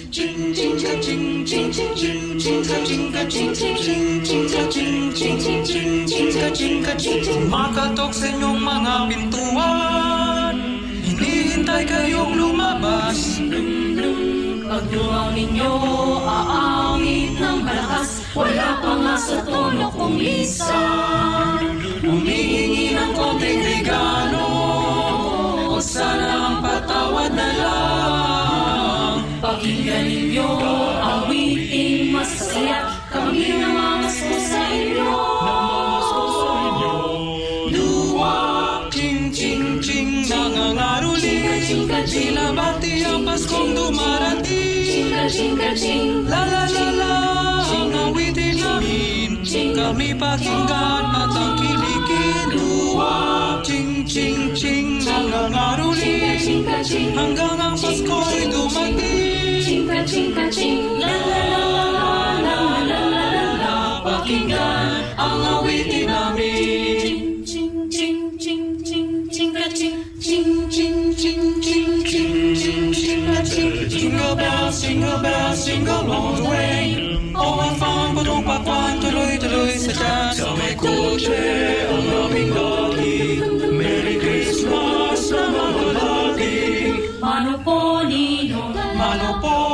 Makatok 7.51 8.11
sa 8.15 8.25
inyong 8.31 8.59
mga 8.63 8.93
pintuan. 9.11 10.55
Hinihintay 11.03 11.83
kayong 11.83 12.33
lumabas. 12.39 13.41
Pag 14.71 14.83
duwang 14.87 15.31
ninyo, 15.35 15.71
aawit 16.23 17.31
ng 17.35 17.59
malakas. 17.67 18.21
Wala 18.31 18.79
pa 18.79 18.91
nga 18.95 19.15
sa 19.19 19.43
tono 19.43 19.91
kong 19.91 20.15
lisan 20.15 21.83
Humihingi 21.99 22.95
ng 22.95 23.11
konting 23.11 23.59
regalo 23.59 24.47
O 25.67 25.83
sana 25.83 26.47
ang 26.47 26.60
Pakinggan 29.61 30.09
ninyo, 30.09 30.47
awiting 31.05 32.09
masaya 32.09 32.97
Kami 33.13 33.61
namamasko 33.61 34.33
sa 34.41 34.57
inyo 34.73 35.13
Duwa, 37.69 38.33
ching 38.89 39.29
ching 39.29 39.77
ching 39.77 40.25
Nangangaruli 40.25 41.61
Binabati 41.93 43.05
ang 43.05 43.21
Paskong 43.21 43.77
dumarating 43.77 44.81
Ching-ka-ching-ka-ching 44.81 46.25
La 46.25 46.41
la 46.41 46.65
la 46.65 46.87
la 46.97 47.15
Ang 47.61 47.93
awitin 47.93 48.57
namin 48.57 49.45
Kami 49.45 50.09
pakinggan 50.17 51.05
at 51.05 51.37
ang 51.37 51.53
ching 53.61 54.09
ching 54.09 54.41
ching 54.57 55.05
Nangangaruli 55.05 56.33
chingka, 56.41 56.81
ching. 56.81 57.13
Hanggang 57.13 57.61
ang 57.61 57.77
Pasko'y 57.77 58.49
dumating 58.49 59.30
Chingka, 60.01 60.49
chingka, 60.49 60.49
ching. 60.49 60.99
La 60.99 61.13
la 61.13 61.41
la 61.53 61.63
la 61.69 62.15
la 62.41 62.57
la 62.89 62.99
la 63.13 63.25
la 63.37 63.45
la. 63.61 63.73
Pakinggan 64.01 64.89
ang 65.13 65.61
awitin 65.61 66.09
namin. 66.09 67.45
Jingle 73.91 74.35
bells, 74.35 74.81
jingle 74.81 75.19
bells, 75.21 75.65
jingle 75.65 76.11
all 76.11 76.33
the 76.33 76.49
way 76.49 77.33
Oh, 77.35 77.61
fun, 77.77 78.17
Merry 83.77 84.15
Christmas 84.17 85.31
Manopolino, 87.21 88.73
Manopoli 88.97 89.70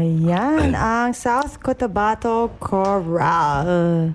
Ayan, 0.00 0.72
ang 0.72 1.12
South 1.12 1.60
Cotabato 1.60 2.48
Choral. 2.56 4.08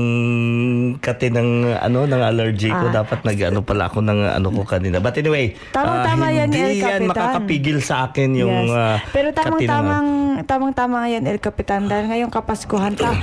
kati 0.97 1.29
ng 1.29 1.49
ano 1.75 2.03
ng 2.03 2.21
allergy 2.23 2.67
ko 2.67 2.89
Ah. 2.89 3.05
dapat 3.05 3.21
nag 3.21 3.37
ano 3.45 3.61
pala 3.61 3.87
ako 3.87 4.01
ng 4.01 4.19
ano 4.31 4.47
ko 4.51 4.65
kanina. 4.65 4.97
But 4.97 5.15
anyway, 5.15 5.53
Tamang-tama 5.69 6.25
ah, 6.25 6.33
yan, 6.33 6.47
hindi 6.49 6.59
El 6.59 6.73
yan 6.73 6.81
Capitan. 6.81 7.09
makakapigil 7.13 7.77
sa 7.79 8.09
akin 8.09 8.29
yung 8.35 8.57
Yes. 8.65 8.73
ah, 8.75 8.97
Pero 9.11 9.27
kati 9.29 9.39
ng- 9.39 9.69
tamang-tamang 9.69 10.07
tamang-tama 10.43 10.97
yan 11.07 11.23
El 11.23 11.37
Capitan 11.37 11.85
dahil 11.85 12.09
ngayong 12.09 12.31
Kapaskuhan 12.31 12.93
ta 12.93 13.13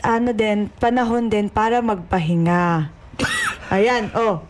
ano 0.00 0.32
din 0.32 0.68
panahon 0.74 1.28
din 1.28 1.46
para 1.46 1.80
magpahinga. 1.80 2.88
Ayan, 3.72 4.12
oh. 4.14 4.44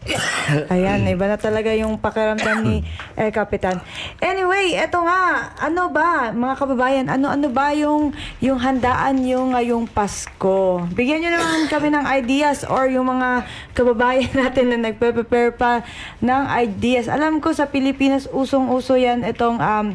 Ayan, 0.69 1.07
iba 1.15 1.25
na 1.31 1.39
talaga 1.39 1.71
yung 1.73 1.97
pakiramdam 1.97 2.67
ni 2.67 2.85
El 3.21 3.31
Capitan. 3.31 3.79
Anyway, 4.19 4.75
eto 4.75 5.01
nga, 5.07 5.55
ano 5.57 5.89
ba, 5.89 6.35
mga 6.35 6.55
kababayan, 6.59 7.07
ano-ano 7.07 7.49
ba 7.49 7.71
yung, 7.73 8.13
yung 8.43 8.59
handaan 8.59 9.23
yung 9.23 9.55
ngayong 9.55 9.87
Pasko? 9.89 10.85
Bigyan 10.93 11.25
nyo 11.25 11.31
naman 11.41 11.71
kami 11.71 11.89
ng 11.95 12.05
ideas 12.11 12.67
or 12.67 12.91
yung 12.91 13.07
mga 13.09 13.47
kababayan 13.73 14.33
natin 14.45 14.75
na 14.75 14.91
nagpe-prepare 14.91 15.55
pa 15.55 15.87
ng 16.21 16.43
ideas. 16.61 17.07
Alam 17.07 17.39
ko 17.39 17.55
sa 17.55 17.71
Pilipinas, 17.71 18.27
usong-uso 18.29 18.99
yan 18.99 19.23
itong 19.25 19.57
um, 19.63 19.87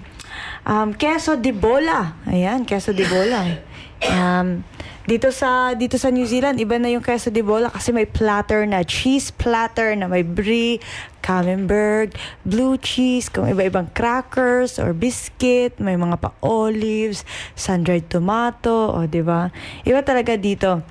um, 0.64 0.90
queso 0.96 1.36
de 1.36 1.52
bola. 1.52 2.18
Ayan, 2.26 2.64
queso 2.64 2.96
de 2.96 3.06
bola. 3.06 3.46
Um, 4.00 4.64
dito 5.10 5.34
sa 5.34 5.74
dito 5.74 5.98
sa 5.98 6.14
New 6.14 6.30
Zealand, 6.30 6.62
iba 6.62 6.78
na 6.78 6.94
yung 6.94 7.02
queso 7.02 7.34
de 7.34 7.42
bola 7.42 7.74
kasi 7.74 7.90
may 7.90 8.06
platter 8.06 8.70
na 8.70 8.86
cheese 8.86 9.34
platter 9.34 9.98
na 9.98 10.06
may 10.06 10.22
brie, 10.22 10.78
camembert, 11.26 12.14
blue 12.46 12.78
cheese, 12.78 13.26
kung 13.26 13.50
iba-ibang 13.50 13.90
crackers 13.98 14.78
or 14.78 14.94
biscuit, 14.94 15.74
may 15.82 15.98
mga 15.98 16.22
pa 16.22 16.30
olives, 16.46 17.26
sun-dried 17.58 18.06
tomato, 18.06 18.94
o 18.94 19.10
di 19.10 19.26
ba? 19.26 19.50
Iba 19.82 20.06
talaga 20.06 20.38
dito. 20.38 20.86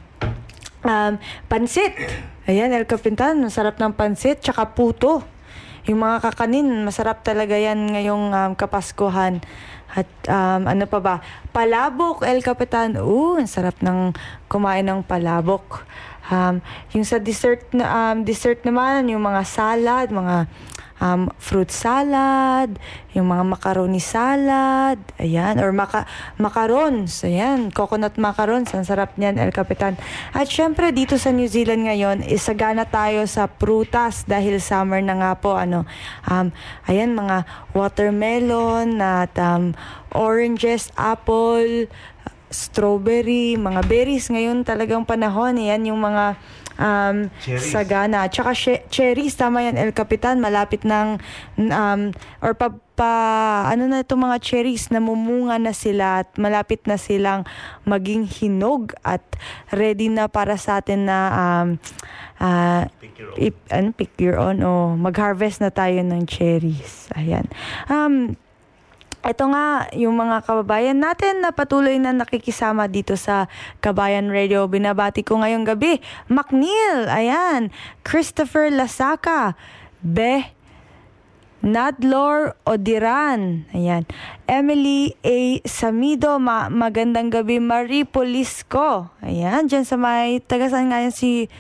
Um, 0.83 1.23
pansit. 1.47 1.95
Ayan, 2.51 2.75
El 2.75 2.91
Capitan, 2.91 3.39
masarap 3.39 3.79
ng 3.79 3.95
pansit, 3.95 4.43
tsaka 4.43 4.75
puto. 4.75 5.23
Yung 5.87 6.03
mga 6.03 6.27
kakanin, 6.27 6.67
masarap 6.83 7.23
talaga 7.23 7.55
yan 7.55 7.95
ngayong 7.95 8.35
um, 8.35 8.53
Kapaskuhan. 8.59 9.41
At 9.95 10.09
um, 10.29 10.69
ano 10.69 10.85
pa 10.85 10.99
ba? 11.01 11.17
Palabok, 11.53 12.25
El 12.29 12.45
Capitan. 12.45 13.01
Oo, 13.01 13.41
ang 13.41 13.49
sarap 13.49 13.81
ng 13.81 14.13
kumain 14.51 14.85
ng 14.85 15.01
palabok. 15.05 15.85
Um, 16.29 16.61
yung 16.93 17.09
sa 17.09 17.17
dessert 17.17 17.65
na 17.73 18.13
um, 18.13 18.21
dessert 18.21 18.61
naman, 18.69 19.09
yung 19.09 19.25
mga 19.25 19.43
salad, 19.49 20.13
mga 20.13 20.45
um, 21.03 21.31
fruit 21.39 21.71
salad, 21.71 22.79
yung 23.15 23.31
mga 23.31 23.45
macaroni 23.47 24.03
salad, 24.03 24.99
ayan, 25.19 25.59
or 25.59 25.75
maka 25.75 26.05
macarons, 26.39 27.27
ayan, 27.27 27.71
coconut 27.73 28.15
macarons, 28.21 28.71
ang 28.75 28.87
sarap 28.87 29.15
niyan, 29.19 29.39
El 29.39 29.55
Capitan. 29.55 29.99
At 30.35 30.51
syempre, 30.51 30.91
dito 30.95 31.17
sa 31.17 31.35
New 31.35 31.49
Zealand 31.49 31.87
ngayon, 31.87 32.27
isagana 32.27 32.87
tayo 32.87 33.25
sa 33.27 33.49
prutas 33.49 34.27
dahil 34.29 34.61
summer 34.63 35.01
na 35.03 35.17
nga 35.19 35.33
po, 35.39 35.57
ano, 35.57 35.87
um, 36.27 36.51
ayan, 36.87 37.15
mga 37.15 37.47
watermelon 37.73 38.99
at 39.01 39.33
um, 39.39 39.75
oranges, 40.13 40.91
apple, 40.99 41.89
strawberry, 42.49 43.61
mga 43.61 43.85
berries 43.85 44.33
ngayon 44.33 44.65
talagang 44.65 45.05
panahon, 45.05 45.61
yan 45.61 45.85
yung 45.93 46.01
mga 46.01 46.41
um, 46.79 47.29
sagana. 47.59 48.31
Tsaka 48.31 48.55
she- 48.55 48.83
cherries, 48.89 49.35
tama 49.35 49.67
yan, 49.67 49.77
El 49.77 49.93
Capitan, 49.93 50.41
malapit 50.41 50.87
ng, 50.87 51.19
um, 51.69 52.01
or 52.41 52.55
pa, 52.55 52.73
pa, 52.95 53.13
ano 53.69 53.91
na 53.91 54.03
itong 54.03 54.25
mga 54.25 54.39
cherries, 54.41 54.89
namumunga 54.89 55.59
na 55.59 55.75
sila 55.75 56.25
at 56.25 56.31
malapit 56.39 56.83
na 56.87 56.97
silang 56.97 57.45
maging 57.85 58.25
hinog 58.25 58.95
at 59.03 59.23
ready 59.75 60.09
na 60.09 60.31
para 60.31 60.57
sa 60.57 60.81
atin 60.81 61.07
na 61.07 61.19
um, 61.31 61.69
ah, 62.43 62.87
ip, 63.37 63.59
ano, 63.71 63.91
pick 63.95 64.15
your 64.19 64.39
own 64.39 64.63
o 64.63 64.95
mag-harvest 64.95 65.63
na 65.63 65.71
tayo 65.71 65.99
ng 66.03 66.25
cherries. 66.27 67.11
Ayan. 67.19 67.47
Um, 67.91 68.39
ito 69.29 69.45
nga, 69.53 69.93
yung 69.93 70.17
mga 70.17 70.41
kababayan 70.49 70.97
natin 70.97 71.45
na 71.45 71.53
patuloy 71.53 72.01
na 72.01 72.17
nakikisama 72.17 72.89
dito 72.89 73.13
sa 73.15 73.47
Kabayan 73.85 74.33
Radio. 74.33 74.65
Binabati 74.65 75.21
ko 75.21 75.45
ngayong 75.45 75.69
gabi. 75.69 76.01
McNeil, 76.33 77.07
ayan. 77.13 77.69
Christopher 78.03 78.73
Lasaka. 78.73 79.53
Be 80.01 80.57
Nadlor 81.61 82.55
Odiran. 82.65 83.67
Ayan. 83.75 84.07
Emily 84.47 85.19
A. 85.27 85.59
Samido. 85.67 86.39
Ma- 86.39 86.71
magandang 86.71 87.29
gabi. 87.29 87.59
Marie 87.59 88.07
Polisco. 88.07 89.11
Ayan. 89.21 89.67
Diyan 89.67 89.85
sa 89.85 89.99
may 89.99 90.39
tagasan 90.39 90.89
nga 90.89 91.03
si 91.11 91.51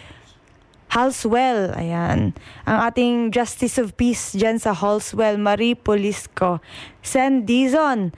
Halswell, 0.88 1.76
ayan. 1.76 2.32
Ang 2.64 2.78
ating 2.88 3.14
Justice 3.28 3.76
of 3.76 3.92
Peace 3.94 4.32
dyan 4.32 4.56
sa 4.56 4.72
Halswell, 4.72 5.36
Marie 5.36 5.76
Polisco. 5.76 6.64
Sen 7.04 7.44
Dizon, 7.44 8.16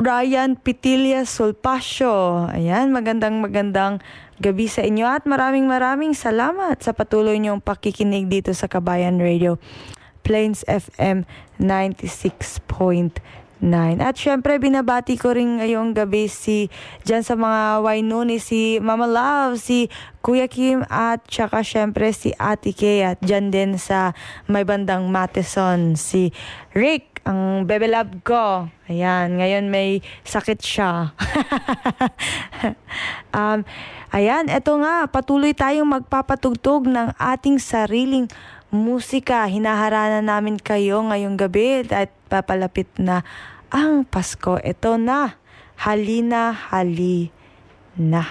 Ryan 0.00 0.56
Pitilla 0.56 1.28
Sulpacio. 1.28 2.48
Ayan, 2.48 2.88
magandang 2.94 3.42
magandang 3.44 4.00
gabi 4.40 4.64
sa 4.64 4.80
inyo 4.80 5.04
at 5.04 5.28
maraming 5.28 5.68
maraming 5.68 6.16
salamat 6.16 6.80
sa 6.80 6.96
patuloy 6.96 7.36
niyong 7.36 7.60
pakikinig 7.60 8.24
dito 8.30 8.56
sa 8.56 8.64
Kabayan 8.64 9.20
Radio. 9.20 9.60
Plains 10.24 10.64
FM 10.64 11.28
96.9. 11.60 13.20
At 14.00 14.16
syempre, 14.16 14.56
binabati 14.56 15.20
ko 15.20 15.36
rin 15.36 15.60
ngayong 15.60 15.92
gabi 15.92 16.32
si, 16.32 16.72
dyan 17.04 17.20
sa 17.20 17.36
mga 17.36 17.84
Wainuni, 17.84 18.40
si 18.40 18.80
Mama 18.80 19.04
Love, 19.04 19.60
si 19.60 19.92
Kuya 20.24 20.48
Kim, 20.48 20.80
at 20.88 21.20
saka 21.28 21.60
syempre 21.60 22.08
si 22.16 22.32
Ate 22.40 22.72
Kay, 22.72 23.04
at 23.04 23.20
dyan 23.20 23.52
din 23.52 23.76
sa 23.76 24.16
may 24.48 24.64
bandang 24.64 25.12
Matheson, 25.12 26.00
si 26.00 26.32
Rick, 26.72 27.20
ang 27.28 27.68
bebe 27.68 27.84
love 27.84 28.24
ko. 28.24 28.72
Ayan, 28.88 29.36
ngayon 29.36 29.68
may 29.68 30.00
sakit 30.24 30.56
siya. 30.56 31.12
um, 33.36 33.60
ayan, 34.10 34.48
eto 34.48 34.80
nga, 34.80 35.04
patuloy 35.04 35.52
tayong 35.52 36.00
magpapatugtog 36.00 36.88
ng 36.88 37.12
ating 37.20 37.60
sariling 37.60 38.24
musika. 38.70 39.46
Hinaharana 39.50 40.22
namin 40.22 40.56
kayo 40.56 41.02
ngayong 41.06 41.36
gabi 41.38 41.82
at 41.90 42.10
papalapit 42.30 42.86
na 42.96 43.22
ang 43.70 44.06
Pasko. 44.06 44.58
Ito 44.58 44.98
na, 44.98 45.38
halina, 45.82 46.54
hali 46.54 47.30
na. 47.98 48.22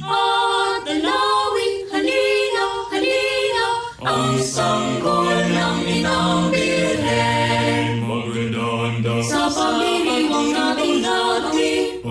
At 0.03 0.83
dalawin, 0.87 1.75
halina, 1.95 2.65
halina, 2.91 3.67
ang 4.03 4.39
sanggol 4.43 5.35
ng 5.51 5.79
inang 5.87 6.51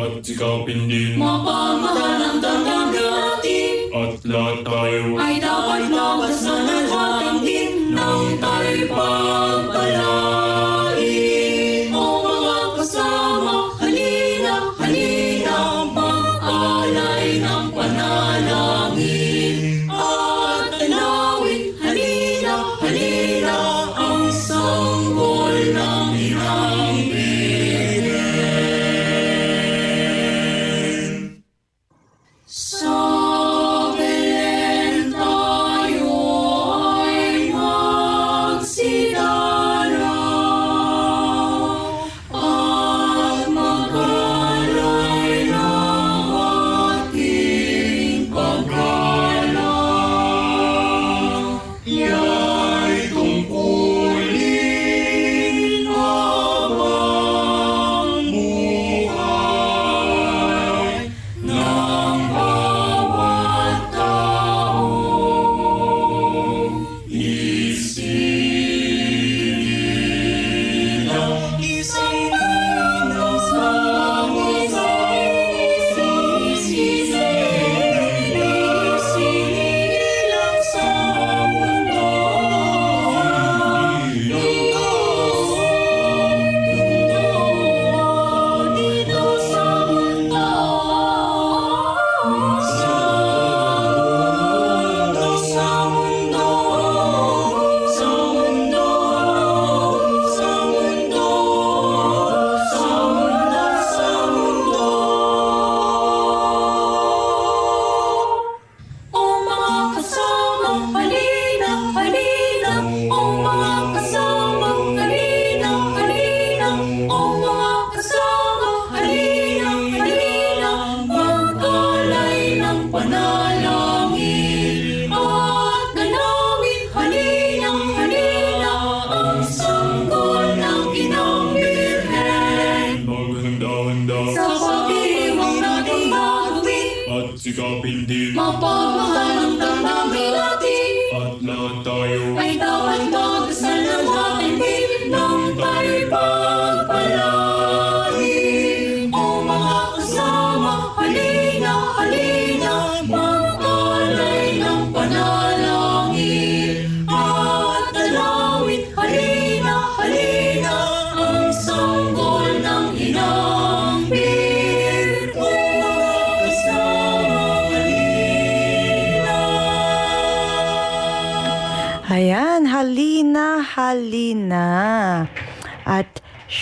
at 0.10 0.26
sikapin 0.26 0.90
din 0.90 1.22
mapamahal 1.22 2.18
ang 2.18 2.40
damdamin 2.42 2.98
natin. 2.98 3.76
at 3.94 4.14
lahat 4.26 4.58
tayo 4.66 5.04
ay 5.22 5.36
dapat 5.38 5.82
labas 5.94 6.36
na 6.42 6.56
nagwatang 6.66 6.89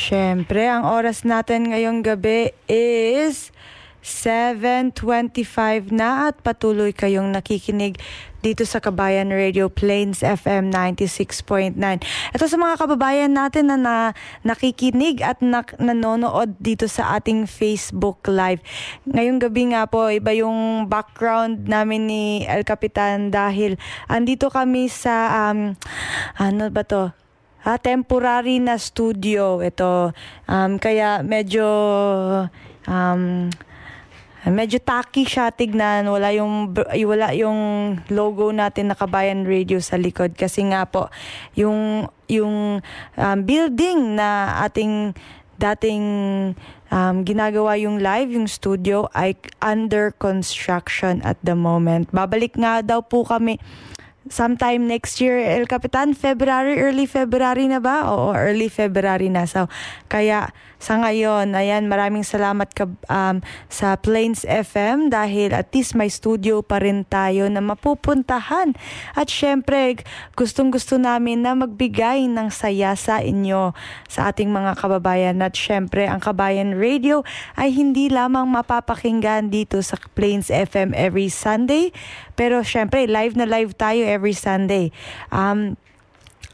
syempre, 0.08 0.64
ang 0.72 0.88
oras 0.88 1.28
natin 1.28 1.76
ngayong 1.76 2.00
gabi 2.00 2.56
is 2.72 3.52
7.25 4.00 5.92
na 5.92 6.32
at 6.32 6.40
patuloy 6.40 6.96
kayong 6.96 7.36
nakikinig 7.36 8.00
dito 8.40 8.64
sa 8.64 8.80
Kabayan 8.80 9.28
Radio 9.36 9.68
Plains 9.68 10.24
FM 10.24 10.72
96.9. 10.72 11.76
Ito 12.32 12.46
sa 12.48 12.56
mga 12.56 12.80
kababayan 12.80 13.36
natin 13.36 13.68
na, 13.68 13.76
na 13.76 13.96
nakikinig 14.48 15.20
at 15.20 15.44
nak, 15.44 15.76
nanonood 15.76 16.56
dito 16.56 16.88
sa 16.88 17.20
ating 17.20 17.44
Facebook 17.44 18.24
Live. 18.32 18.64
Ngayong 19.12 19.44
gabi 19.44 19.76
nga 19.76 19.92
po, 19.92 20.08
iba 20.08 20.32
yung 20.32 20.88
background 20.88 21.68
namin 21.68 22.08
ni 22.08 22.24
El 22.48 22.64
Capitan 22.64 23.28
dahil 23.28 23.76
andito 24.08 24.48
kami 24.48 24.88
sa, 24.88 25.52
um, 25.52 25.76
ano 26.40 26.72
ba 26.72 26.88
to? 26.88 27.27
Ah, 27.66 27.82
temporary 27.82 28.62
na 28.62 28.78
studio 28.78 29.60
ito. 29.60 30.14
Um, 30.46 30.78
kaya 30.78 31.26
medyo 31.26 31.66
um, 32.88 33.50
medyo 34.48 34.80
tacky 34.80 35.28
siya 35.28 35.52
tignan. 35.52 36.08
Wala 36.08 36.32
yung 36.32 36.72
wala 36.78 37.34
yung 37.36 37.60
logo 38.08 38.54
natin 38.56 38.94
na 38.94 38.96
Kabayan 38.96 39.44
Radio 39.44 39.84
sa 39.84 40.00
likod 40.00 40.38
kasi 40.38 40.64
nga 40.70 40.88
po 40.88 41.12
yung 41.58 42.08
yung 42.32 42.80
um, 43.18 43.40
building 43.44 44.16
na 44.16 44.62
ating 44.64 45.18
dating 45.58 46.06
um, 46.94 47.16
ginagawa 47.26 47.76
yung 47.76 47.98
live, 47.98 48.30
yung 48.30 48.48
studio 48.48 49.10
ay 49.18 49.34
under 49.60 50.14
construction 50.16 51.20
at 51.26 51.36
the 51.42 51.58
moment. 51.58 52.08
Babalik 52.14 52.56
nga 52.56 52.86
daw 52.86 53.02
po 53.02 53.26
kami 53.26 53.58
sometime 54.30 54.88
next 54.88 55.20
year, 55.22 55.38
El 55.38 55.68
Capitan, 55.68 56.14
February, 56.14 56.80
early 56.80 57.06
February 57.06 57.68
na 57.68 57.80
ba? 57.80 58.08
Oo, 58.10 58.34
early 58.34 58.70
February 58.70 59.30
na. 59.32 59.46
So, 59.46 59.68
kaya 60.08 60.52
sa 60.78 61.02
ngayon, 61.02 61.58
ayan, 61.58 61.90
maraming 61.90 62.22
salamat 62.22 62.70
ka, 62.70 62.86
um, 63.10 63.42
sa 63.66 63.98
Plains 63.98 64.46
FM 64.46 65.10
dahil 65.10 65.50
at 65.50 65.74
least 65.74 65.98
may 65.98 66.06
studio 66.06 66.62
pa 66.62 66.78
rin 66.78 67.02
tayo 67.10 67.50
na 67.50 67.66
mapupuntahan. 67.66 68.78
At 69.18 69.34
syempre, 69.34 69.98
gustong 70.38 70.70
gusto 70.70 71.02
namin 71.02 71.42
na 71.42 71.58
magbigay 71.58 72.30
ng 72.30 72.54
saya 72.54 72.94
sa 72.94 73.26
inyo, 73.26 73.74
sa 74.06 74.30
ating 74.30 74.54
mga 74.54 74.78
kababayan. 74.78 75.42
At 75.42 75.58
syempre, 75.58 76.06
ang 76.06 76.22
Kabayan 76.22 76.78
Radio 76.78 77.26
ay 77.58 77.74
hindi 77.74 78.14
lamang 78.14 78.46
mapapakinggan 78.46 79.50
dito 79.50 79.82
sa 79.82 79.98
Plains 80.14 80.54
FM 80.54 80.94
every 80.94 81.34
Sunday, 81.34 81.90
pero 82.38 82.62
syempre, 82.62 83.10
live 83.10 83.34
na 83.34 83.50
live 83.50 83.74
tayo 83.74 84.06
every 84.06 84.38
Sunday. 84.38 84.94
Um, 85.34 85.74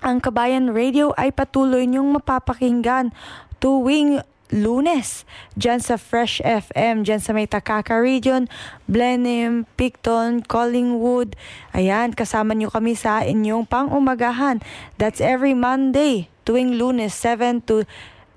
ang 0.03 0.19
Kabayan 0.19 0.75
Radio 0.75 1.15
ay 1.15 1.31
patuloy 1.31 1.88
niyong 1.88 2.19
mapapakinggan 2.19 3.15
tuwing 3.63 4.19
lunes 4.52 5.23
dyan 5.56 5.80
sa 5.80 5.95
Fresh 5.95 6.43
FM, 6.43 7.08
dyan 7.08 7.23
sa 7.23 7.32
may 7.32 7.47
Takaka 7.47 7.95
Region, 7.95 8.52
Blenheim, 8.91 9.63
Picton, 9.80 10.43
Collingwood. 10.43 11.39
Ayan, 11.71 12.12
kasama 12.12 12.52
niyo 12.52 12.67
kami 12.67 12.93
sa 12.93 13.23
inyong 13.23 13.63
pang-umagahan. 13.63 14.60
That's 14.99 15.23
every 15.23 15.56
Monday, 15.56 16.28
tuwing 16.43 16.76
lunes, 16.76 17.15
7 17.15 17.63
to 17.71 17.88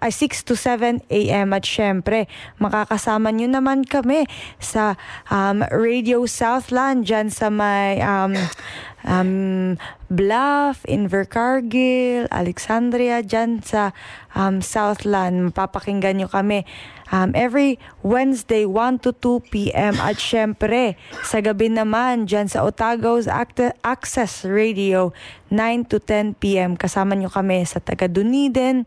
ay 0.06 0.14
6 0.14 0.46
to 0.46 0.54
7 0.54 1.02
a.m. 1.10 1.50
At 1.50 1.66
syempre, 1.66 2.30
makakasama 2.62 3.34
nyo 3.34 3.50
naman 3.50 3.82
kami 3.82 4.30
sa 4.62 4.94
um, 5.26 5.66
Radio 5.74 6.30
Southland 6.30 7.10
dyan 7.10 7.26
sa 7.34 7.50
may 7.50 7.98
um, 7.98 8.38
um, 9.10 9.74
Bluff, 10.06 10.86
Invercargill, 10.86 12.30
Alexandria, 12.30 13.26
dyan 13.26 13.58
sa 13.66 13.90
um, 14.38 14.62
Southland. 14.62 15.50
Mapapakinggan 15.50 16.22
nyo 16.22 16.30
kami 16.30 16.62
um, 17.10 17.34
every 17.34 17.78
Wednesday 18.02 18.66
1 18.66 19.02
to 19.02 19.10
2 19.10 19.50
p.m. 19.50 19.98
At 19.98 20.18
syempre, 20.18 20.94
sa 21.26 21.42
gabi 21.42 21.70
naman 21.70 22.26
dyan 22.26 22.46
sa 22.50 22.62
Otago's 22.66 23.26
Act- 23.26 23.74
Access 23.82 24.46
Radio 24.46 25.10
9 25.50 25.90
to 25.90 25.98
10 26.02 26.38
p.m. 26.38 26.74
Kasama 26.74 27.14
nyo 27.14 27.30
kami 27.30 27.62
sa 27.66 27.78
taga 27.82 28.10
Dunedin, 28.10 28.86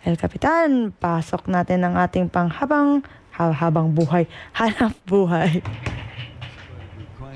El 0.07 0.15
Capitan, 0.15 0.95
pasok 0.95 1.51
natin 1.51 1.83
ang 1.83 1.99
ating 1.99 2.31
panghabang 2.31 3.03
habang 3.37 3.93
buhay, 3.93 4.25
hanap 4.57 4.95
buhay. 5.05 5.61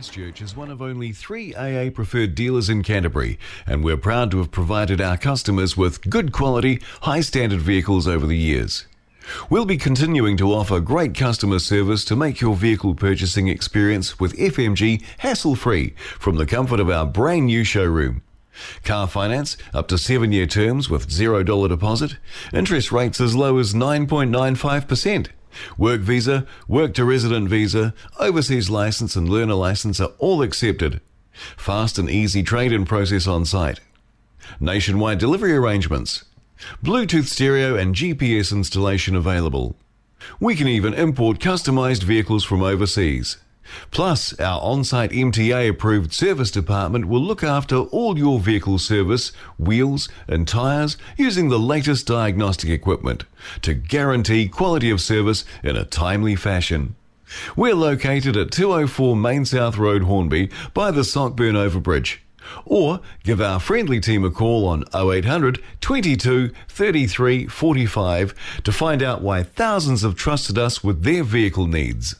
Christchurch 0.01 0.41
is 0.41 0.57
one 0.57 0.71
of 0.71 0.81
only 0.81 1.11
three 1.11 1.53
AA 1.53 1.91
preferred 1.93 2.33
dealers 2.33 2.69
in 2.69 2.81
Canterbury, 2.81 3.37
and 3.67 3.83
we're 3.83 4.01
proud 4.01 4.31
to 4.31 4.39
have 4.39 4.49
provided 4.49 4.99
our 4.99 5.15
customers 5.15 5.77
with 5.77 6.09
good 6.09 6.31
quality, 6.31 6.81
high 7.01 7.21
standard 7.21 7.61
vehicles 7.61 8.07
over 8.07 8.25
the 8.25 8.37
years. 8.37 8.87
We'll 9.49 9.65
be 9.65 9.77
continuing 9.77 10.37
to 10.37 10.53
offer 10.53 10.79
great 10.79 11.13
customer 11.13 11.59
service 11.59 12.03
to 12.05 12.15
make 12.15 12.41
your 12.41 12.55
vehicle 12.55 12.95
purchasing 12.95 13.47
experience 13.47 14.19
with 14.19 14.37
FMG 14.37 15.03
hassle 15.19 15.55
free 15.55 15.93
from 16.19 16.37
the 16.37 16.45
comfort 16.45 16.79
of 16.79 16.89
our 16.89 17.05
brand 17.05 17.45
new 17.45 17.63
showroom. 17.63 18.23
Car 18.83 19.07
finance 19.07 19.57
up 19.73 19.87
to 19.87 19.97
seven 19.97 20.31
year 20.31 20.47
terms 20.47 20.89
with 20.89 21.09
$0 21.09 21.69
deposit, 21.69 22.17
interest 22.53 22.91
rates 22.91 23.21
as 23.21 23.35
low 23.35 23.57
as 23.57 23.73
9.95%. 23.73 25.27
Work 25.77 26.01
visa, 26.01 26.45
work 26.67 26.93
to 26.93 27.05
resident 27.05 27.49
visa, 27.49 27.93
overseas 28.19 28.69
license, 28.69 29.15
and 29.15 29.29
learner 29.29 29.53
license 29.53 29.99
are 29.99 30.11
all 30.17 30.41
accepted. 30.41 31.01
Fast 31.57 31.97
and 31.97 32.09
easy 32.09 32.43
trade 32.43 32.71
in 32.71 32.85
process 32.85 33.27
on 33.27 33.45
site. 33.45 33.79
Nationwide 34.59 35.19
delivery 35.19 35.53
arrangements. 35.53 36.25
Bluetooth 36.83 37.25
stereo 37.25 37.75
and 37.75 37.95
GPS 37.95 38.51
installation 38.51 39.15
available. 39.15 39.75
We 40.39 40.55
can 40.55 40.67
even 40.67 40.93
import 40.93 41.39
customized 41.39 42.03
vehicles 42.03 42.43
from 42.43 42.61
overseas. 42.61 43.37
Plus, 43.89 44.37
our 44.39 44.59
on 44.61 44.83
site 44.83 45.11
MTA 45.11 45.69
approved 45.69 46.13
service 46.13 46.51
department 46.51 47.05
will 47.05 47.21
look 47.21 47.43
after 47.43 47.77
all 47.77 48.17
your 48.17 48.39
vehicle 48.39 48.77
service, 48.79 49.31
wheels, 49.57 50.09
and 50.27 50.47
tyres 50.47 50.97
using 51.17 51.49
the 51.49 51.59
latest 51.59 52.07
diagnostic 52.07 52.69
equipment 52.69 53.23
to 53.61 53.73
guarantee 53.73 54.47
quality 54.47 54.89
of 54.89 55.01
service 55.01 55.45
in 55.63 55.75
a 55.75 55.85
timely 55.85 56.35
fashion. 56.35 56.95
We're 57.55 57.75
located 57.75 58.35
at 58.35 58.51
204 58.51 59.15
Main 59.15 59.45
South 59.45 59.77
Road, 59.77 60.03
Hornby, 60.03 60.49
by 60.73 60.91
the 60.91 61.01
Sockburn 61.03 61.55
Overbridge. 61.55 62.17
Or 62.65 62.99
give 63.23 63.41
our 63.41 63.59
friendly 63.59 63.99
team 63.99 64.23
a 64.23 64.31
call 64.31 64.67
on 64.67 64.83
0800 64.93 65.59
22 65.81 66.51
33 66.67 67.47
45 67.47 68.35
to 68.63 68.71
find 68.71 69.01
out 69.03 69.21
why 69.21 69.43
thousands 69.43 70.01
have 70.01 70.15
trusted 70.15 70.57
us 70.57 70.83
with 70.83 71.03
their 71.03 71.23
vehicle 71.23 71.67
needs. 71.67 72.15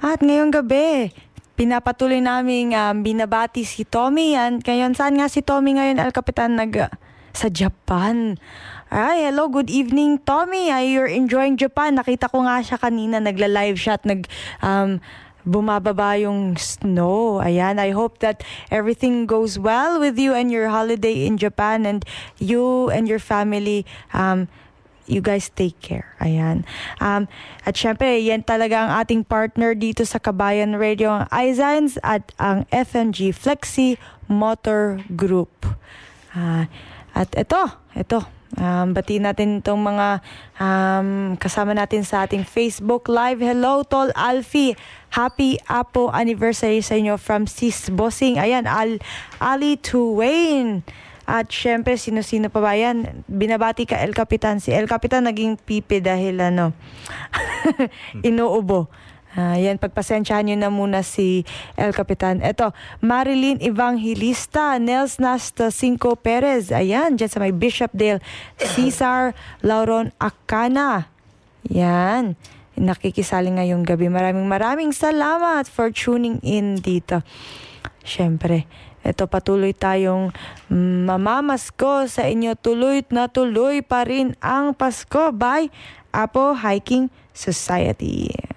At 0.00 0.22
ngayong 0.22 0.54
gabi, 0.54 1.10
pinapatuloy 1.58 2.22
naming 2.22 2.76
um, 2.76 3.02
binabati 3.02 3.66
si 3.66 3.82
Tommy. 3.88 4.36
Yan. 4.36 4.62
Ngayon, 4.62 4.92
saan 4.94 5.18
nga 5.18 5.26
si 5.26 5.42
Tommy 5.42 5.74
ngayon, 5.74 5.98
El 5.98 6.12
Capitan? 6.12 6.54
Nag, 6.54 6.92
sa 7.36 7.48
Japan. 7.52 8.40
Ay, 8.86 9.28
hello, 9.28 9.50
good 9.50 9.68
evening, 9.68 10.16
Tommy. 10.22 10.70
Ay, 10.70 10.94
you're 10.94 11.10
enjoying 11.10 11.58
Japan. 11.58 11.98
Nakita 11.98 12.30
ko 12.30 12.46
nga 12.46 12.62
siya 12.62 12.78
kanina, 12.78 13.18
nagla-live 13.18 13.76
siya 13.76 13.98
at 13.98 14.04
nag, 14.06 14.30
um, 14.62 15.02
bumababa 15.46 16.18
yung 16.20 16.58
snow. 16.58 17.38
Ayan, 17.38 17.78
I 17.78 17.94
hope 17.94 18.18
that 18.20 18.42
everything 18.68 19.24
goes 19.24 19.56
well 19.56 20.02
with 20.02 20.18
you 20.18 20.34
and 20.34 20.50
your 20.50 20.68
holiday 20.68 21.24
in 21.24 21.38
Japan 21.38 21.86
and 21.86 22.04
you 22.36 22.90
and 22.90 23.06
your 23.06 23.22
family 23.22 23.86
um, 24.12 24.50
you 25.06 25.22
guys 25.22 25.48
take 25.54 25.78
care. 25.78 26.14
Ayan. 26.18 26.66
Um, 26.98 27.30
at 27.62 27.78
syempre, 27.78 28.18
yan 28.18 28.42
talaga 28.42 28.86
ang 28.86 28.90
ating 29.02 29.22
partner 29.22 29.72
dito 29.78 30.02
sa 30.02 30.18
Kabayan 30.18 30.74
Radio, 30.76 31.14
ang 31.14 31.26
iZines 31.30 31.96
at 32.02 32.34
ang 32.42 32.66
FNG 32.74 33.30
Flexi 33.30 33.96
Motor 34.26 35.00
Group. 35.14 35.66
Ah, 36.34 36.66
at 37.16 37.32
ito, 37.32 37.62
ito, 37.96 38.20
Um, 38.54 38.94
bati 38.94 39.18
natin 39.18 39.58
itong 39.58 39.82
mga 39.82 40.22
um, 40.62 41.34
kasama 41.34 41.74
natin 41.74 42.06
sa 42.06 42.22
ating 42.22 42.46
Facebook 42.46 43.10
Live. 43.10 43.42
Hello, 43.42 43.82
Tol 43.82 44.14
Alfie. 44.14 44.78
Happy 45.10 45.58
Apo 45.66 46.14
anniversary 46.14 46.78
sa 46.78 46.94
inyo 46.94 47.18
from 47.18 47.50
Sis 47.50 47.90
Bossing. 47.90 48.38
Ayan, 48.38 48.70
Al 48.70 49.02
Ali 49.42 49.74
to 49.74 50.22
Wayne. 50.22 50.86
At 51.26 51.50
syempre, 51.50 51.98
sino-sino 51.98 52.46
pa 52.54 52.62
ba 52.62 52.78
yan? 52.78 53.26
Binabati 53.26 53.82
ka 53.82 53.98
El 53.98 54.14
Capitan. 54.14 54.62
Si 54.62 54.70
El 54.70 54.86
Capitan 54.86 55.26
naging 55.26 55.58
pipi 55.58 55.98
dahil 55.98 56.38
ano, 56.38 56.70
inuubo. 58.28 58.86
Ah, 59.36 59.60
yan, 59.60 59.76
pagpasensyahan 59.76 60.48
nyo 60.48 60.56
na 60.56 60.72
muna 60.72 61.04
si 61.04 61.44
El 61.76 61.92
Capitan. 61.92 62.40
Ito, 62.40 62.72
Marilyn 63.04 63.60
Evangelista, 63.60 64.80
Nels 64.80 65.20
Nasta 65.20 65.68
Cinco 65.68 66.16
Perez. 66.16 66.72
Ayan, 66.72 67.20
dyan 67.20 67.28
sa 67.28 67.44
may 67.44 67.52
Bishopdale. 67.52 68.24
Cesar 68.56 69.36
Lauron 69.60 70.08
Akana. 70.16 71.12
Yan, 71.68 72.32
nakikisali 72.80 73.52
ngayong 73.52 73.84
gabi. 73.84 74.08
Maraming 74.08 74.48
maraming 74.48 74.96
salamat 74.96 75.68
for 75.68 75.92
tuning 75.92 76.40
in 76.40 76.80
dito. 76.80 77.20
Siyempre, 78.08 78.64
ito 79.04 79.28
patuloy 79.28 79.76
tayong 79.76 80.32
mamamasko 80.72 82.08
sa 82.08 82.24
inyo. 82.24 82.56
Tuloy 82.56 83.04
na 83.12 83.28
tuloy 83.28 83.84
pa 83.84 84.08
rin 84.08 84.32
ang 84.40 84.72
Pasko 84.72 85.28
by 85.28 85.68
Apo 86.08 86.56
Hiking 86.56 87.12
Society. 87.36 88.55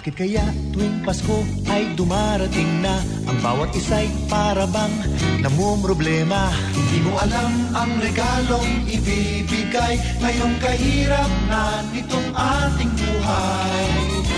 Bakit 0.00 0.16
kaya 0.16 0.40
tuwing 0.72 1.04
Pasko 1.04 1.44
ay 1.68 1.92
dumarating 1.92 2.80
na 2.80 3.04
Ang 3.28 3.36
bawat 3.44 3.68
isa'y 3.76 4.08
para 4.32 4.64
bang 4.64 4.88
namumroblema? 5.44 6.48
Di 6.72 7.04
mo 7.04 7.20
alam 7.20 7.52
ang 7.76 8.00
regalong 8.00 8.88
ibibigay 8.88 10.00
Ngayong 10.24 10.56
kahirap 10.56 11.30
na 11.52 11.84
nitong 11.92 12.32
ating 12.32 12.92
buhay 12.96 14.29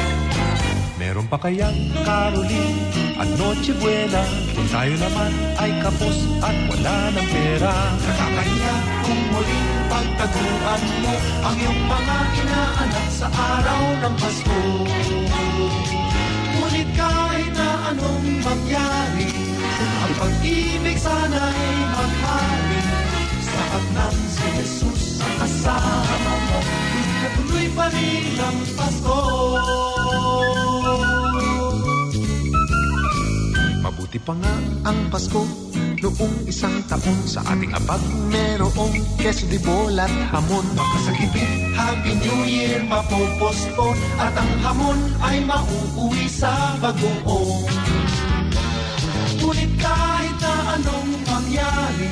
Meron 1.02 1.26
pa 1.26 1.34
kayang 1.34 1.74
Caroline 2.06 2.78
at 3.18 3.26
Noche 3.34 3.74
Buena? 3.74 4.22
Kung 4.54 4.68
tayo 4.70 4.94
naman 5.02 5.34
ay 5.58 5.74
kapos 5.82 6.18
at 6.38 6.54
wala 6.70 6.96
ng 7.10 7.26
pera. 7.26 7.74
Nakakahiya 8.06 8.74
kung 9.02 9.22
muling 9.34 9.70
pagtaguan 9.90 10.82
mo 11.02 11.14
Ang 11.42 11.56
iyong 11.58 11.82
mga 11.90 12.18
inaanak 12.38 13.06
sa 13.10 13.26
araw 13.34 13.82
ng 13.98 14.14
Pasko. 14.14 14.60
Ngunit 16.54 16.88
kahit 16.94 17.50
na 17.50 17.68
anong 17.90 18.26
mangyari 18.46 19.30
Ang 20.06 20.12
pag-ibig 20.22 20.98
sana'y 21.02 21.66
maghari 21.98 22.82
Sapat 23.42 23.84
ng 23.90 24.18
si 24.30 24.46
Jesus 24.54 25.02
ang 25.18 25.34
kasama 25.42 26.34
mo 26.46 26.91
Tuloy 27.36 27.66
pa 27.72 27.86
rin 27.92 28.26
ang 28.36 28.58
Pasko. 28.76 29.18
Mabuti 33.82 34.18
pa 34.22 34.34
nga 34.36 34.54
ang 34.86 34.98
Pasko. 35.10 35.72
Noong 36.02 36.50
isang 36.50 36.82
taon 36.90 37.14
sa 37.30 37.46
ating 37.54 37.70
abag 37.78 38.02
Merong 38.26 38.98
keso 39.22 39.46
de 39.46 39.62
bol 39.62 39.94
at 39.94 40.10
hamon. 40.34 40.66
Makasagipin 40.74 41.70
Happy 41.78 42.18
New 42.18 42.42
Year 42.42 42.82
mapopospon. 42.90 43.94
At 44.18 44.34
ang 44.34 44.52
hamon 44.66 44.98
ay 45.22 45.46
mauuwi 45.46 46.26
sa 46.26 46.74
bagoong 46.82 47.70
Ngunit 49.38 49.72
kahit 49.78 50.36
na 50.42 50.54
anong 50.74 51.10
mangyari 51.22 52.10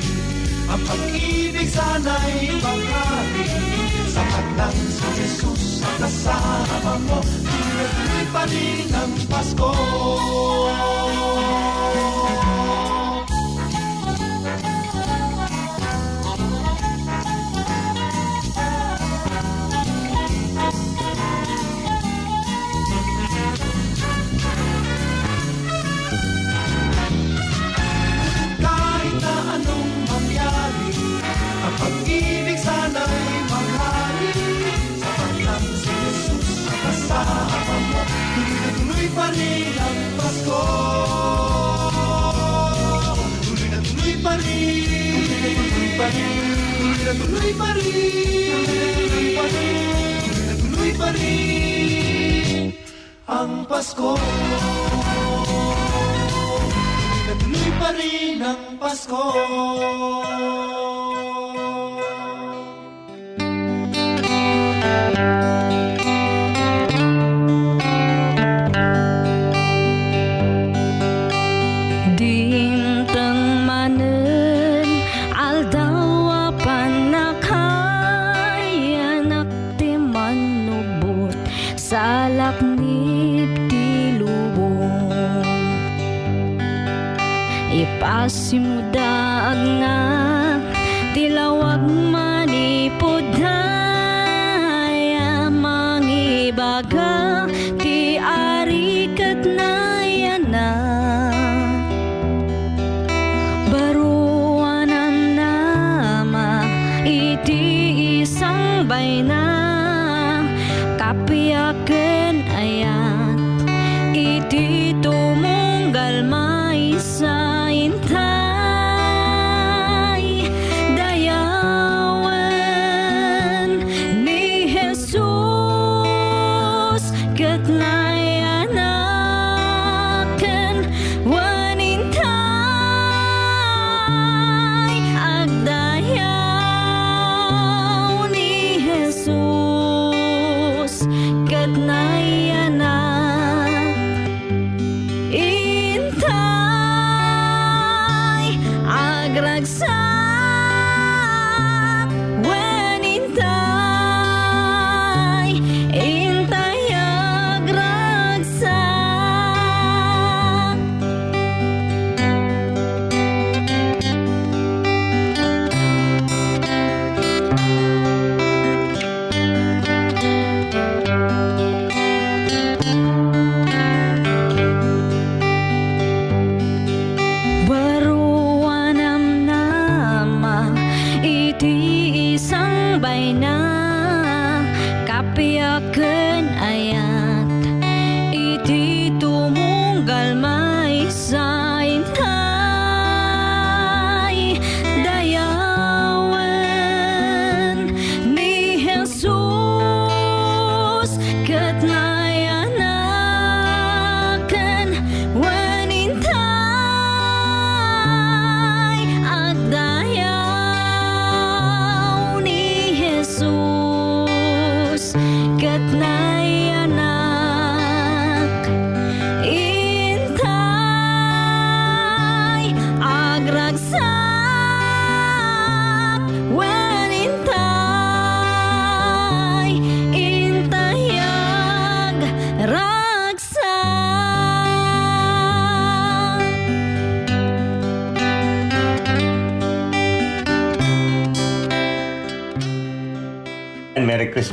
Ang 0.71 0.81
pag-ibig 0.87 1.67
sana'y 1.67 2.47
maghari 2.63 4.00
Sapat 4.11 4.47
lang 4.59 4.75
si 4.91 5.07
Jesus 5.15 5.79
ang 5.87 5.95
kasama 6.03 6.99
mo 7.07 7.19
Tuloy 7.23 8.25
pa 8.35 8.43
rin 8.43 8.91
ang 8.91 9.13
Pasko 9.31 9.71
pag-ibig 31.81 32.40
pa 39.15 39.27
rin 39.35 39.75
ang 39.75 39.99
Pasko. 40.17 40.63
Tuloy 43.43 43.67
na 43.71 43.79
tuloy 43.83 44.15
pa 44.23 44.33
rin. 44.39 44.87
Tuloy 45.27 45.53
tuloy 45.59 45.89
pa 45.99 46.07
Tuloy 46.79 47.01
na 47.03 47.13
tuloy 47.19 47.51
pa 47.55 47.69
rin. 47.75 48.55
Tuloy 50.23 50.43
na 50.47 50.53
tuloy 50.59 50.91
pa 50.95 51.07
rin. 51.15 52.63
Ang 53.27 53.53
Pasko. 53.67 54.11
Tuloy 57.41 57.71
pa 57.79 57.89
rin 57.95 58.39
ang 58.43 58.63
Pasko 58.79 59.23
se 88.29 88.59
mudar. 88.59 89.10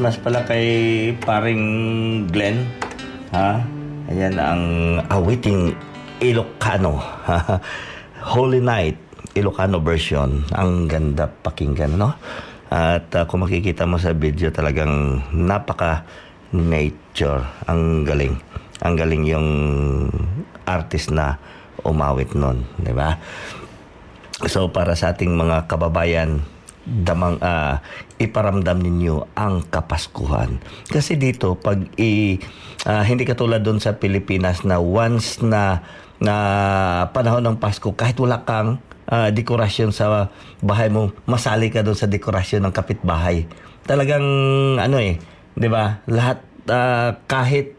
Christmas 0.09 0.25
pala 0.25 0.49
kay 0.49 0.69
paring 1.21 1.65
Glenn. 2.33 2.65
Ha? 3.29 3.61
Ayan 4.09 4.41
ang 4.41 4.65
awiting 5.05 5.77
Ilocano. 6.25 6.97
Holy 8.33 8.57
Night, 8.65 8.97
Ilocano 9.37 9.85
version. 9.85 10.49
Ang 10.57 10.89
ganda 10.89 11.29
pakinggan, 11.29 12.01
no? 12.01 12.17
At 12.73 13.13
uh, 13.13 13.29
kung 13.29 13.45
makikita 13.45 13.85
mo 13.85 14.01
sa 14.01 14.17
video, 14.17 14.49
talagang 14.49 15.29
napaka 15.37 16.09
nature. 16.57 17.45
Ang 17.69 18.09
galing. 18.09 18.41
Ang 18.81 18.95
galing 18.97 19.29
yung 19.29 19.49
artist 20.65 21.13
na 21.13 21.37
umawit 21.85 22.33
nun, 22.33 22.65
di 22.81 22.97
ba? 22.97 23.13
So 24.49 24.73
para 24.73 24.97
sa 24.97 25.13
ating 25.13 25.37
mga 25.37 25.69
kababayan, 25.69 26.41
damang 26.89 27.37
ah, 27.45 27.85
iparamdam 28.17 28.81
ninyo 28.81 29.37
ang 29.37 29.69
kapaskuhan. 29.69 30.57
Kasi 30.89 31.21
dito 31.21 31.55
pag 31.61 31.85
i 32.01 32.41
ah, 32.89 33.05
hindi 33.05 33.29
katulad 33.29 33.61
doon 33.61 33.79
sa 33.79 34.01
Pilipinas 34.01 34.65
na 34.65 34.81
once 34.81 35.45
na 35.45 35.85
na 36.19 36.35
panahon 37.15 37.47
ng 37.47 37.57
Pasko 37.63 37.95
kahit 37.95 38.19
wala 38.19 38.43
kang 38.43 38.81
ah, 39.07 39.29
dekorasyon 39.29 39.93
sa 39.93 40.33
bahay 40.65 40.89
mo, 40.89 41.13
masali 41.29 41.69
ka 41.69 41.85
doon 41.85 41.99
sa 41.99 42.11
dekorasyon 42.11 42.65
ng 42.67 42.75
kapitbahay. 42.75 43.45
Talagang 43.85 44.25
ano 44.81 44.97
eh, 44.99 45.21
'di 45.55 45.69
ba? 45.69 46.01
Lahat 46.09 46.41
ah, 46.73 47.21
kahit 47.29 47.79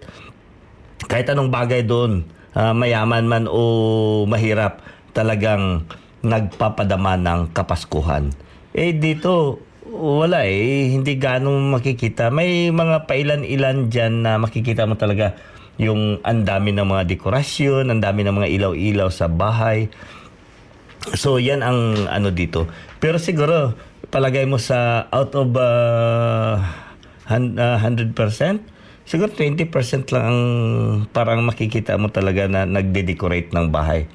kahit 1.10 1.26
anong 1.32 1.50
bagay 1.50 1.82
doon, 1.82 2.28
ah, 2.54 2.72
mayaman 2.78 3.26
man 3.26 3.46
o 3.50 4.26
mahirap, 4.30 4.84
talagang 5.14 5.88
nagpapadama 6.20 7.16
ng 7.16 7.40
kapaskuhan. 7.56 8.36
Eh 8.74 8.94
dito, 8.94 9.64
wala 9.90 10.46
eh. 10.46 10.94
Hindi 10.94 11.18
ganong 11.18 11.74
makikita. 11.74 12.30
May 12.30 12.70
mga 12.70 13.10
pailan-ilan 13.10 13.90
dyan 13.90 14.22
na 14.22 14.38
makikita 14.38 14.86
mo 14.86 14.94
talaga 14.94 15.34
yung 15.80 16.20
ang 16.28 16.44
dami 16.44 16.76
ng 16.76 16.86
mga 16.86 17.08
dekorasyon, 17.08 17.88
ang 17.88 18.04
dami 18.04 18.28
ng 18.28 18.36
mga 18.36 18.52
ilaw-ilaw 18.52 19.10
sa 19.10 19.32
bahay. 19.32 19.88
So 21.16 21.40
yan 21.40 21.64
ang 21.64 22.06
ano 22.12 22.30
dito. 22.30 22.68
Pero 23.00 23.18
siguro 23.18 23.74
palagay 24.12 24.44
mo 24.44 24.60
sa 24.60 25.08
out 25.10 25.32
of 25.40 25.56
uh, 25.56 26.60
hun- 27.32 27.56
uh, 27.56 27.80
100%, 27.80 28.12
siguro 29.08 29.32
20% 29.32 30.14
lang 30.14 30.24
ang 30.28 30.42
parang 31.16 31.48
makikita 31.48 31.96
mo 31.96 32.12
talaga 32.12 32.46
na 32.52 32.68
nagde-decorate 32.68 33.56
ng 33.56 33.72
bahay. 33.72 34.06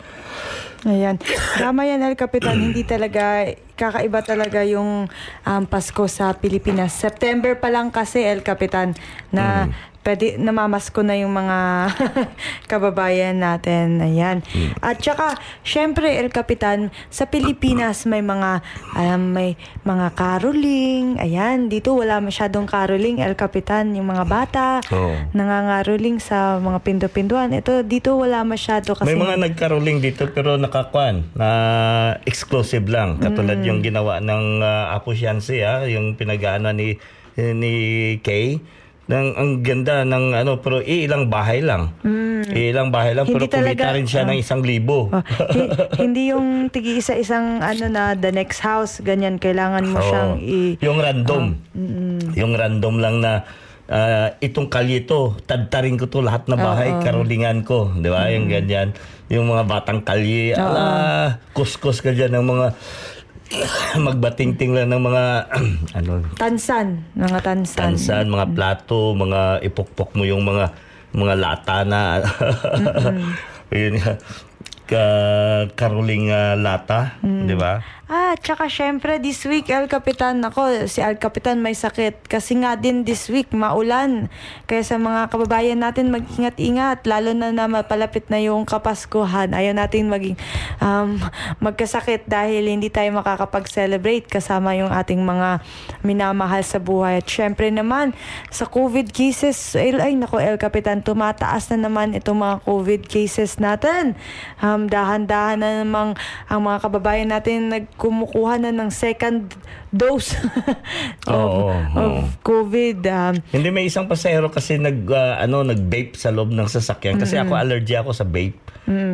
Ayan. 0.85 1.17
Tama 1.57 1.89
yan, 1.89 2.05
El 2.05 2.13
Capitan. 2.13 2.61
Hindi 2.61 2.85
talaga, 2.85 3.49
kakaiba 3.73 4.21
talaga 4.21 4.61
yung 4.69 5.09
um, 5.49 5.63
Pasko 5.65 6.05
sa 6.13 6.37
Pilipinas. 6.37 6.93
September 6.93 7.57
pa 7.57 7.73
lang 7.73 7.89
kasi, 7.89 8.21
El 8.21 8.45
Capitan, 8.45 8.93
na 9.33 9.73
pwede, 10.05 10.37
namamasko 10.37 11.01
na 11.01 11.17
yung 11.17 11.33
mga 11.33 11.91
kababayan 12.71 13.41
natin. 13.41 13.99
Ayan. 14.05 14.45
At 14.85 15.01
saka, 15.01 15.41
syempre, 15.65 16.21
El 16.21 16.29
Capitan, 16.29 16.93
sa 17.09 17.27
Pilipinas 17.27 18.05
may 18.05 18.21
mga, 18.21 18.61
um, 18.95 19.33
may 19.33 19.57
mga 19.83 20.13
caroling. 20.15 21.17
Ayan, 21.19 21.73
dito 21.73 21.97
wala 21.97 22.21
masyadong 22.21 22.69
caroling, 22.69 23.25
El 23.25 23.35
Capitan. 23.35 23.97
Yung 23.97 24.13
mga 24.13 24.25
bata, 24.29 24.67
Oo. 24.93 25.17
nangangaroling 25.33 26.21
sa 26.21 26.61
mga 26.61 26.79
pinto-pintuan. 26.85 27.51
Ito, 27.57 27.83
dito 27.83 28.15
wala 28.21 28.45
masyado 28.45 28.93
kasi... 28.93 29.09
May 29.09 29.19
mga 29.19 29.41
nagkaroling 29.41 30.05
dito 30.05 30.29
pero 30.31 30.61
nakakuan 30.61 31.33
na 31.33 31.49
exclusive 32.29 32.85
lang. 32.87 33.17
Katulad 33.19 33.65
yung 33.65 33.81
ginawa 33.81 34.21
ng 34.21 34.61
uh, 34.61 34.93
Apo 34.93 35.17
Sianse, 35.17 35.65
ah, 35.65 35.89
yung 35.89 36.15
pinag-ano 36.15 36.71
ni 36.77 37.01
ni 37.35 37.75
Kay. 38.23 38.63
Nang 39.05 39.37
ang 39.37 39.51
ganda 39.61 40.01
ng 40.01 40.33
ano 40.33 40.65
pero 40.65 40.81
ilang 40.81 41.29
bahay 41.29 41.61
lang. 41.61 41.93
Ilang 42.49 42.89
bahay 42.89 43.13
lang 43.13 43.29
Hindi 43.29 43.37
pero 43.37 43.45
kumita 43.53 43.93
rin 43.93 44.09
siya 44.09 44.25
ng 44.25 44.39
isang 44.41 44.65
libo. 44.65 45.13
Oh, 45.13 45.21
hi- 45.53 45.69
hindi 46.01 46.33
yung 46.33 46.73
tigi 46.73 47.01
isa 47.01 47.13
isang 47.13 47.61
ano 47.61 47.85
na 47.93 48.17
the 48.17 48.33
next 48.33 48.65
house 48.65 49.05
ganyan 49.05 49.37
kailangan 49.37 49.85
mo 49.85 50.01
Oo. 50.01 50.09
siyang 50.09 50.33
i 50.41 50.81
yung 50.81 50.99
random. 51.01 51.45
yung 52.33 52.53
random 52.57 52.95
lang 52.97 53.21
na 53.21 53.45
ah, 53.89 54.33
itong 54.41 54.73
kalye 54.73 55.05
to, 55.05 55.37
tadtarin 55.45 56.01
ko 56.01 56.09
to 56.09 56.25
lahat 56.25 56.49
na 56.49 56.57
bahay, 56.57 56.89
karolingan 57.05 57.65
ko, 57.65 57.93
'di 57.93 58.09
ba? 58.09 58.33
Yung 58.33 58.49
ganyan. 58.49 58.97
Yung 59.33 59.49
mga 59.49 59.65
batang 59.65 60.05
kalye, 60.05 60.53
ala, 60.53 61.41
kuskus 61.57 62.05
ka 62.05 62.13
dyan 62.13 62.37
ng 62.41 62.45
mga 62.45 62.67
magbatingting 64.01 64.73
lang 64.73 64.91
ng 64.91 65.03
mga 65.05 65.25
ano 66.01 66.25
tansan 66.41 67.05
mga 67.15 67.39
tansan. 67.45 67.95
tansan, 67.95 68.25
mga 68.27 68.47
plato, 68.57 69.15
mga 69.15 69.63
ipokpok 69.63 70.17
mo 70.19 70.25
yung 70.27 70.43
mga 70.43 70.75
mga 71.15 71.35
lata 71.39 71.77
na. 71.87 72.19
Yun 73.71 73.95
nga. 74.03 74.19
Ka 74.85 75.05
karoling 75.73 76.29
ah, 76.29 76.59
lata, 76.59 77.17
'di 77.25 77.57
ba? 77.57 77.81
Ah, 78.05 78.37
tsaka 78.37 78.69
syempre 78.69 79.17
this 79.17 79.49
week 79.49 79.73
El 79.73 79.89
Capitan 79.89 80.37
ako 80.45 80.85
si 80.93 81.01
El 81.01 81.17
Capitan 81.17 81.65
may 81.65 81.73
sakit 81.73 82.29
kasi 82.29 82.53
nga 82.61 82.77
din 82.77 83.01
this 83.01 83.33
week 83.33 83.49
maulan. 83.57 84.29
Kaya 84.69 84.85
sa 84.85 85.01
mga 85.01 85.33
kababayan 85.33 85.81
natin 85.81 86.13
mag-ingat-ingat 86.13 87.09
lalo 87.09 87.33
na 87.33 87.49
na 87.49 87.65
mapalapit 87.65 88.29
na 88.29 88.45
yung 88.45 88.69
Kapaskuhan. 88.69 89.57
Ayaw 89.57 89.73
natin 89.73 90.13
maging 90.13 90.37
um, 90.85 91.17
magkasakit 91.65 92.29
dahil 92.29 92.69
hindi 92.69 92.93
tayo 92.93 93.09
makakapag-celebrate 93.17 94.29
kasama 94.29 94.77
yung 94.77 94.93
ating 94.93 95.25
mga 95.25 95.65
minamahal 96.05 96.61
sa 96.61 96.77
buhay. 96.77 97.25
At 97.25 97.27
syempre 97.33 97.73
naman 97.73 98.13
sa 98.53 98.69
COVID 98.69 99.17
cases, 99.17 99.57
ay, 99.81 99.97
ay 99.97 100.13
nako 100.21 100.45
El 100.45 100.61
Capitan, 100.61 101.01
tumataas 101.01 101.73
na 101.73 101.89
naman 101.89 102.13
itong 102.13 102.37
mga 102.37 102.69
COVID 102.69 103.09
cases 103.09 103.57
natin. 103.57 104.13
Um, 104.61 104.93
dahan-dahan 104.93 105.57
na 105.57 105.81
namang 105.81 106.21
ang 106.53 106.61
mga 106.61 106.85
kababayan 106.85 107.33
natin 107.33 107.89
nagkumukuha 107.95 108.59
na 108.59 108.75
ng 108.75 108.91
second 108.91 109.55
dose 109.95 110.35
of, 111.31 111.31
Oo, 111.31 111.71
of 111.95 111.95
oo. 111.95 112.23
COVID. 112.43 112.99
Um, 113.07 113.35
Hindi 113.55 113.71
may 113.71 113.87
isang 113.87 114.11
pasahero 114.11 114.51
kasi 114.51 114.83
nag 114.83 115.07
ah, 115.15 115.39
ano 115.39 115.63
nag-vape 115.63 116.19
sa 116.19 116.35
loob 116.35 116.51
ng 116.51 116.67
sasakyan 116.67 117.23
kasi 117.23 117.39
ako 117.39 117.55
allergy 117.55 117.95
ako 117.95 118.11
sa 118.11 118.27
vape. 118.27 118.59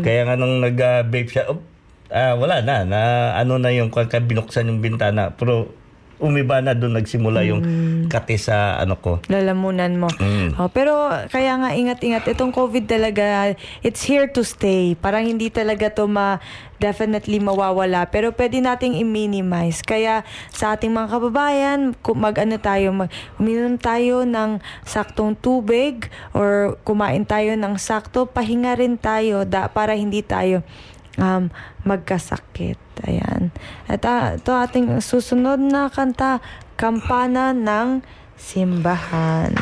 Kaya 0.00 0.26
nga 0.26 0.34
nung 0.34 0.64
nag-vape 0.64 1.28
siya, 1.28 1.52
op, 1.52 1.60
ah, 2.08 2.34
wala 2.40 2.64
na 2.64 2.88
na 2.88 3.00
ano 3.36 3.60
na 3.60 3.68
yung 3.68 3.92
binuksan 3.92 4.72
yung 4.72 4.80
bintana 4.80 5.36
pero 5.36 5.76
umiba 6.20 6.60
na 6.60 6.76
doon 6.76 7.00
nagsimula 7.00 7.40
yung 7.48 7.60
kate 8.12 8.36
sa 8.36 8.76
ano 8.78 9.00
ko. 9.00 9.18
lalamunan 9.26 9.96
mo. 9.96 10.08
Mm. 10.20 10.60
Oh, 10.60 10.68
pero 10.68 11.08
kaya 11.32 11.56
nga 11.56 11.72
ingat-ingat 11.72 12.28
itong 12.30 12.52
COVID 12.52 12.84
talaga 12.86 13.56
it's 13.80 14.04
here 14.04 14.28
to 14.28 14.44
stay. 14.44 14.94
Parang 14.94 15.24
hindi 15.24 15.48
talaga 15.48 15.88
to 15.90 16.04
ma 16.06 16.38
definitely 16.80 17.36
mawawala 17.36 18.08
pero 18.08 18.32
pwede 18.32 18.60
nating 18.60 18.96
i-minimize. 19.00 19.84
Kaya 19.84 20.24
sa 20.52 20.76
ating 20.76 20.92
mga 20.92 21.08
kababayan, 21.12 21.92
mag-ano 22.16 22.56
tayo, 22.56 22.92
mag, 22.92 23.12
uminom 23.36 23.76
tayo 23.76 24.24
ng 24.24 24.64
saktong 24.84 25.36
tubig 25.36 26.08
or 26.32 26.80
kumain 26.84 27.28
tayo 27.28 27.52
ng 27.56 27.76
sakto, 27.76 28.24
pahinga 28.24 28.76
rin 28.80 28.96
tayo 28.96 29.44
da, 29.44 29.68
para 29.68 29.92
hindi 29.96 30.24
tayo 30.24 30.64
um, 31.20 31.52
magkasakit. 31.84 32.80
Ayan. 33.04 33.52
At 33.86 34.02
ah, 34.08 34.34
ito 34.36 34.52
ating 34.52 34.98
susunod 35.04 35.60
na 35.60 35.92
kanta, 35.92 36.40
Kampana 36.80 37.52
ng 37.52 38.00
Simbahan. 38.40 39.52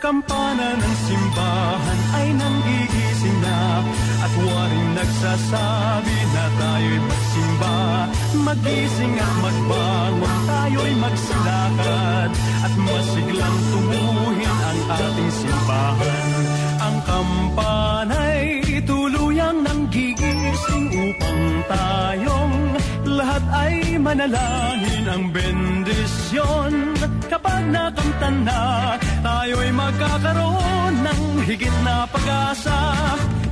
Kampana 0.00 0.78
ng 0.78 0.96
simbahan 1.04 2.00
ay 2.14 2.26
nanggigising 2.32 3.38
na 3.42 3.82
At 4.24 4.32
waring 4.38 4.90
nagsasabi 4.96 6.16
na 6.32 6.44
tayo'y 6.56 7.00
magsimba 7.02 7.76
Magising 8.36 9.14
at 9.18 9.34
magbangon, 9.42 10.38
tayo'y 10.46 10.94
magsilakad. 11.00 12.30
At 12.66 12.74
masiglang 12.78 13.58
tumuhin 13.72 14.56
ang 14.66 14.80
ating 14.92 15.32
simbahan. 15.34 16.30
Ang 16.76 16.96
kampana'y 17.06 18.46
tuluyang 18.86 19.66
nanggigising 19.66 20.86
upang 20.94 21.42
tayong 21.66 22.56
lahat 23.06 23.44
ay 23.50 23.74
manalangin 23.98 25.04
ang 25.10 25.24
bendisyon. 25.34 26.94
Kapag 27.26 27.66
nakamtan 27.74 28.46
na, 28.46 28.94
tayo'y 29.26 29.70
magkakaroon 29.74 30.94
ng 31.02 31.22
higit 31.50 31.76
na 31.82 32.06
pag-asa. 32.06 32.78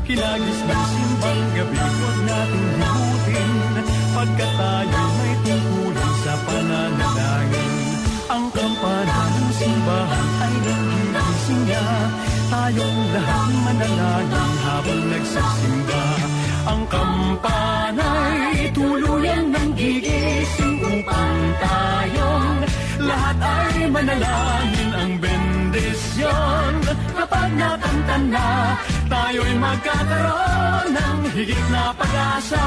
Kinagis 0.04 0.60
ng 0.68 0.82
simbang 0.92 1.42
gabi, 1.56 1.78
huwag 1.80 2.18
nating 2.28 2.68
limutin 2.78 3.52
Pagkat 4.14 4.52
tayo'y 4.54 5.10
may 5.18 5.34
tungkulin 5.42 6.12
sa 6.22 6.34
pananalangin. 6.46 7.72
Ang 8.30 8.46
kampana 8.54 9.18
ng 9.26 9.50
simbahan 9.58 10.28
ay 10.38 10.54
nanggigising 10.62 11.62
niya. 11.66 11.86
Tayong 12.54 13.00
lahat 13.10 13.50
manalangin 13.66 14.50
habang 14.62 15.02
nagsasimba 15.10 16.04
Ang 16.70 16.82
kampana'y 16.86 18.70
tuluyan 18.70 19.50
ng 19.50 19.70
gigising 19.74 20.78
upang 20.78 21.38
tayong 21.58 22.58
lahat 23.02 23.38
ay 23.42 23.74
manalangin. 23.90 24.90
Ang 24.94 25.12
bendisyon 25.18 26.72
Kapag 27.18 27.50
nakanta 27.58 28.16
na, 28.30 28.48
tayo'y 29.10 29.54
magkakaroon 29.58 30.86
ng 30.94 31.18
higit 31.34 31.64
na 31.74 31.90
pag-asa 31.98 32.62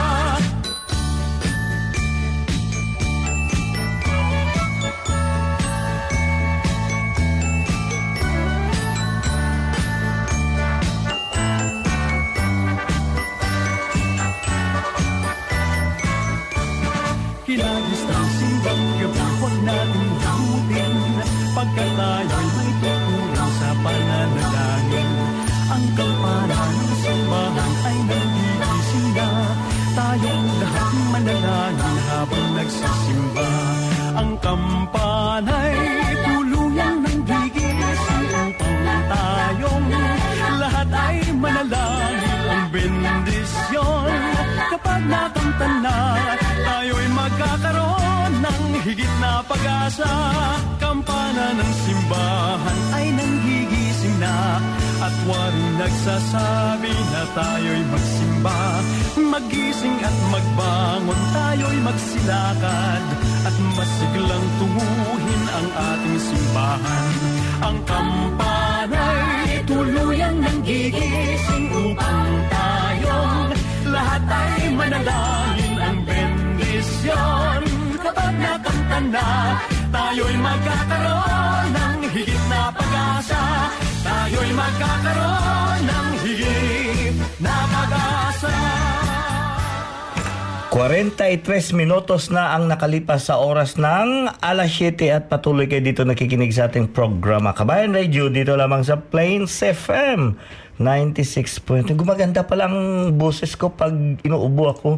pag-asa 49.57 50.13
Kampana 50.77 51.57
ng 51.57 51.71
simbahan 51.81 52.79
ay 52.93 53.05
nanggigising 53.17 54.17
na. 54.21 54.61
At 54.97 55.15
waring 55.25 55.71
nagsasabi 55.77 56.93
na 56.93 57.21
tayo'y 57.33 57.83
magsimba 57.89 58.61
Magising 59.17 59.97
at 60.05 60.17
magbangon 60.29 61.21
tayo'y 61.33 61.79
magsilakad. 61.81 63.03
At 63.49 63.55
masiglang 63.73 64.47
tunguhin 64.61 65.43
ang 65.49 65.67
ating 65.73 66.19
simbahan. 66.21 67.07
Ang 67.57 67.77
kampana'y 67.89 69.53
tuluyang 69.65 70.37
nanggigising 70.37 71.65
upang 71.73 72.29
tayong 72.53 73.49
lahat 73.89 74.23
ay 74.29 74.61
manalangin 74.77 75.73
ang 75.81 75.97
bendisyon. 76.05 77.61
Kapag 77.97 78.33
nakanta 78.97 79.21
na, 79.21 79.61
tayo'y 79.93 80.37
magkakaroon 80.41 81.65
ng 81.69 82.01
higit 82.09 82.43
na 82.49 82.61
pag-asa. 82.73 83.41
Tayo'y 84.01 84.51
magkakaroon 84.57 85.79
ng 85.85 86.09
higit 86.25 87.15
na 87.37 87.55
pag-asa 87.69 88.96
43 90.77 91.73
minutos 91.73 92.29
na 92.29 92.53
ang 92.53 92.69
nakalipas 92.69 93.33
sa 93.33 93.41
oras 93.41 93.81
ng 93.81 94.29
alas 94.45 94.77
7 94.77 95.09
at 95.09 95.25
patuloy 95.25 95.65
kayo 95.65 95.81
dito 95.81 96.05
nakikinig 96.05 96.53
sa 96.53 96.69
ating 96.69 96.93
programa 96.93 97.49
Kabayan 97.49 97.97
Radio 97.97 98.29
dito 98.29 98.53
lamang 98.53 98.85
sa 98.85 99.01
Plains 99.01 99.57
FM 99.57 100.37
96 100.77 101.65
point. 101.65 101.81
Gumaganda 101.97 102.45
pa 102.45 102.53
lang 102.53 102.77
boses 103.17 103.57
ko 103.57 103.73
pag 103.73 104.21
inuubo 104.21 104.69
ako. 104.69 104.89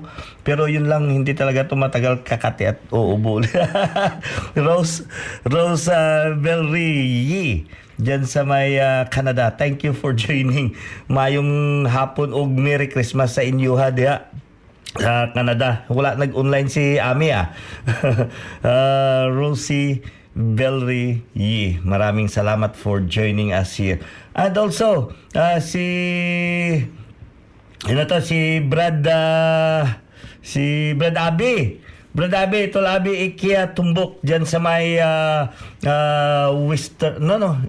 Pero 0.43 0.67
yun 0.67 0.91
lang, 0.91 1.07
hindi 1.07 1.31
talaga 1.31 1.71
tumatagal 1.71 2.27
kakati 2.27 2.75
at 2.75 2.83
uubo. 2.91 3.39
Rose, 4.67 5.07
Rose 5.47 5.87
uh, 5.87 6.35
Belry 6.35 7.07
Yee 7.07 7.71
dyan 7.95 8.27
sa 8.27 8.43
may 8.43 8.75
uh, 8.83 9.07
Canada. 9.07 9.55
Thank 9.55 9.87
you 9.87 9.95
for 9.95 10.11
joining. 10.11 10.75
Mayong 11.07 11.87
hapon 11.87 12.35
og 12.35 12.51
Merry 12.51 12.91
Christmas 12.91 13.39
sa 13.39 13.47
inyo 13.47 13.79
ha 13.79 13.95
diha 13.95 14.27
sa 14.97 15.29
Canada. 15.35 15.85
Wala 15.91 16.17
nag-online 16.17 16.69
si 16.71 16.97
Ami 16.97 17.29
ah. 17.29 17.53
uh, 18.65 19.29
Rosie 19.37 20.01
Belry 20.33 21.21
Yee. 21.35 21.77
Maraming 21.83 22.31
salamat 22.31 22.73
for 22.73 23.03
joining 23.03 23.53
us 23.53 23.77
here. 23.77 24.01
And 24.33 24.55
also, 24.57 25.13
uh, 25.35 25.59
si 25.59 25.85
ano 27.85 28.01
to, 28.07 28.19
si 28.23 28.63
Brad 28.63 29.03
uh, 29.05 29.83
si 30.39 30.95
Brad 30.95 31.17
Abi. 31.19 31.85
Brad 32.09 32.33
Abi, 32.33 32.73
ito 32.73 32.81
Abi 32.81 33.31
Ikia 33.31 33.77
Tumbok 33.77 34.17
dyan 34.25 34.41
sa 34.41 34.57
may 34.57 34.97
uh, 34.97 35.53
uh, 35.85 36.49
Western, 36.65 37.21
no 37.21 37.37
no, 37.37 37.61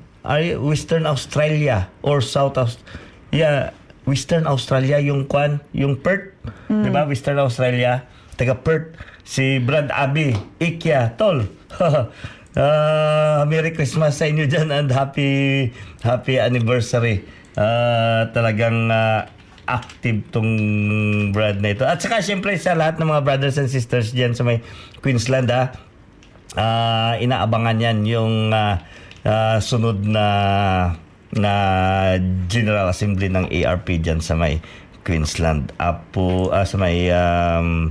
Western 0.65 1.05
Australia 1.05 1.93
or 2.01 2.25
South 2.25 2.57
Australia. 2.57 2.99
Yeah, 3.31 3.71
Western 4.09 4.49
Australia 4.49 4.99
yung 4.99 5.29
kwan, 5.29 5.61
yung 5.71 6.01
Perth, 6.01 6.30
Mm. 6.69 6.83
'di 6.87 6.91
ba? 6.93 7.05
Western 7.05 7.39
Australia, 7.43 8.07
taga 8.37 8.57
Perth. 8.59 8.97
Si 9.25 9.61
Brad 9.63 9.93
Abi 9.93 10.35
Ikia 10.59 11.17
Tol. 11.17 11.47
Ah, 12.51 13.47
Merry 13.47 13.71
Christmas 13.71 14.19
sa 14.19 14.27
inyo 14.27 14.51
dyan 14.51 14.75
and 14.75 14.91
happy 14.91 15.71
happy 16.03 16.35
anniversary. 16.35 17.23
Ah, 17.55 18.27
talagang 18.35 18.91
ah, 18.91 19.31
active 19.71 20.27
tong 20.35 20.51
Brad 21.31 21.63
na 21.63 21.71
ito. 21.71 21.87
At 21.87 22.03
saka 22.03 22.19
syempre 22.27 22.59
sa 22.59 22.75
lahat 22.75 22.99
ng 22.99 23.07
mga 23.07 23.23
brothers 23.23 23.57
and 23.63 23.71
sisters 23.71 24.11
dyan 24.11 24.35
sa 24.35 24.43
may 24.43 24.67
Queensland 24.99 25.47
ah, 25.55 25.71
ah, 26.59 27.15
inaabangan 27.23 27.79
yan 27.79 27.99
yung 28.03 28.51
ah, 28.51 28.83
ah, 29.23 29.63
sunod 29.63 30.03
na 30.03 30.27
na 31.31 31.53
General 32.51 32.91
Assembly 32.91 33.31
ng 33.31 33.47
ARP 33.47 34.03
dyan 34.03 34.19
sa 34.19 34.35
may 34.35 34.59
Queensland. 35.11 35.75
Apo 35.83 36.55
ah, 36.55 36.63
sa 36.63 36.79
may 36.79 37.11
um, 37.11 37.91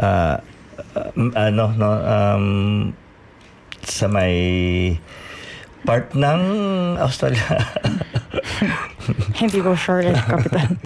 um, 0.00 1.28
ano 1.36 1.64
no 1.76 1.90
um, 1.92 2.46
sa 3.84 4.08
may 4.08 4.32
part 5.84 6.16
ng 6.16 6.40
Australia. 6.96 7.60
Hindi 9.40 9.58
ko 9.60 9.76
sure, 9.76 10.10
eh, 10.10 10.16
Kapitan. 10.16 10.80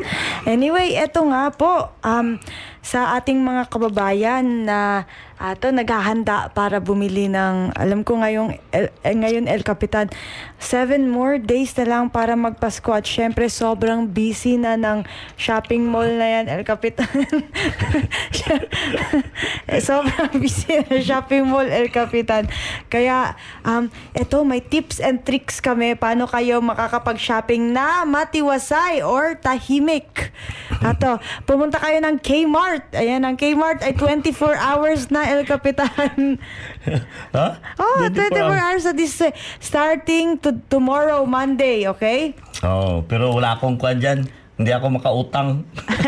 anyway, 0.45 0.97
eto 0.99 1.25
nga 1.29 1.53
po, 1.55 1.93
um, 2.03 2.37
sa 2.83 3.21
ating 3.21 3.45
mga 3.45 3.69
kababayan 3.69 4.65
na 4.65 5.05
ato 5.39 5.71
naghahanda 5.71 6.51
para 6.51 6.83
bumili 6.83 7.31
ng, 7.31 7.71
alam 7.79 8.03
ko 8.03 8.19
ngayong, 8.19 8.59
el, 8.75 8.91
eh, 9.07 9.15
ngayon 9.15 9.47
El 9.47 9.63
Capitan, 9.63 10.11
seven 10.59 11.07
more 11.07 11.39
days 11.39 11.71
na 11.79 11.87
lang 11.87 12.11
para 12.11 12.35
magpasko 12.35 12.91
at 12.91 13.07
syempre 13.07 13.47
sobrang 13.47 14.11
busy 14.11 14.59
na 14.59 14.75
ng 14.75 15.07
shopping 15.39 15.87
mall 15.87 16.11
na 16.11 16.27
yan 16.27 16.47
El 16.51 16.63
Capitan. 16.67 17.07
Eh, 19.69 19.85
sobrang 19.85 20.41
busy 20.41 20.81
na 20.89 21.05
shopping 21.05 21.45
mall 21.45 21.69
El 21.69 21.93
Capitan. 21.93 22.49
Kaya, 22.89 23.37
um, 23.69 23.93
eto 24.17 24.41
may 24.43 24.65
tips 24.65 24.97
and 24.97 25.23
tricks 25.29 25.61
kami 25.61 25.93
paano 25.93 26.25
kayo 26.25 26.65
makakapag-shopping 26.65 27.38
na 27.47 28.03
matiwasay 28.03 29.05
or 29.05 29.39
tahimik. 29.39 30.35
Ato, 30.79 31.19
pumunta 31.47 31.79
kayo 31.83 31.99
ng 32.03 32.19
Kmart. 32.23 32.95
Ayan, 32.95 33.27
ang 33.27 33.35
Kmart 33.35 33.83
ay 33.83 33.95
24 33.95 34.55
hours 34.59 35.11
na 35.11 35.27
El 35.27 35.43
Capitan. 35.47 36.39
ha? 37.37 37.49
Oh, 37.79 38.07
24 38.07 38.39
hours 38.39 38.83
sa 38.87 38.95
this 38.95 39.19
eh, 39.21 39.35
starting 39.59 40.39
to 40.39 40.55
tomorrow 40.71 41.27
Monday, 41.27 41.87
okay? 41.91 42.35
Oh, 42.63 43.03
pero 43.07 43.35
wala 43.35 43.59
akong 43.59 43.79
kwan 43.79 43.99
dyan. 43.99 44.27
Hindi 44.59 44.75
ako 44.75 44.87
makautang. 44.91 45.63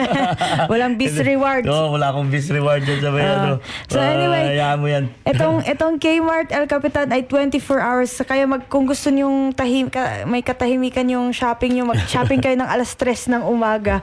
Walang 0.70 0.98
bis 0.98 1.14
rewards. 1.16 1.64
Oo, 1.64 1.94
wala 1.94 2.10
akong 2.10 2.28
bis 2.28 2.50
reward 2.50 2.82
dyan 2.82 2.98
sa 2.98 3.08
may 3.08 3.22
Ah. 3.22 3.34
ano. 3.38 3.52
So 3.86 3.96
Ah, 3.96 4.10
anyway, 4.10 4.42
hayaan 4.50 4.76
mo 4.76 4.86
yan. 4.86 5.04
Itong 5.22 5.62
itong 5.72 5.96
Kmart 5.96 6.50
El 6.50 6.66
Capitan 6.66 7.06
ay 7.08 7.22
24 7.22 7.62
hours. 7.78 8.10
Kaya 8.20 8.44
mag 8.44 8.66
kung 8.66 8.84
gusto 8.84 9.06
niyo 9.08 9.30
tahim 9.54 9.86
ka, 9.86 10.26
may 10.26 10.42
katahimikan 10.42 11.06
yung 11.06 11.30
shopping 11.30 11.78
niyo, 11.78 11.86
mag-shopping 11.86 12.42
kayo 12.42 12.58
ng 12.58 12.66
alas 12.66 12.90
3 12.92 13.30
ng 13.30 13.42
umaga. 13.44 14.02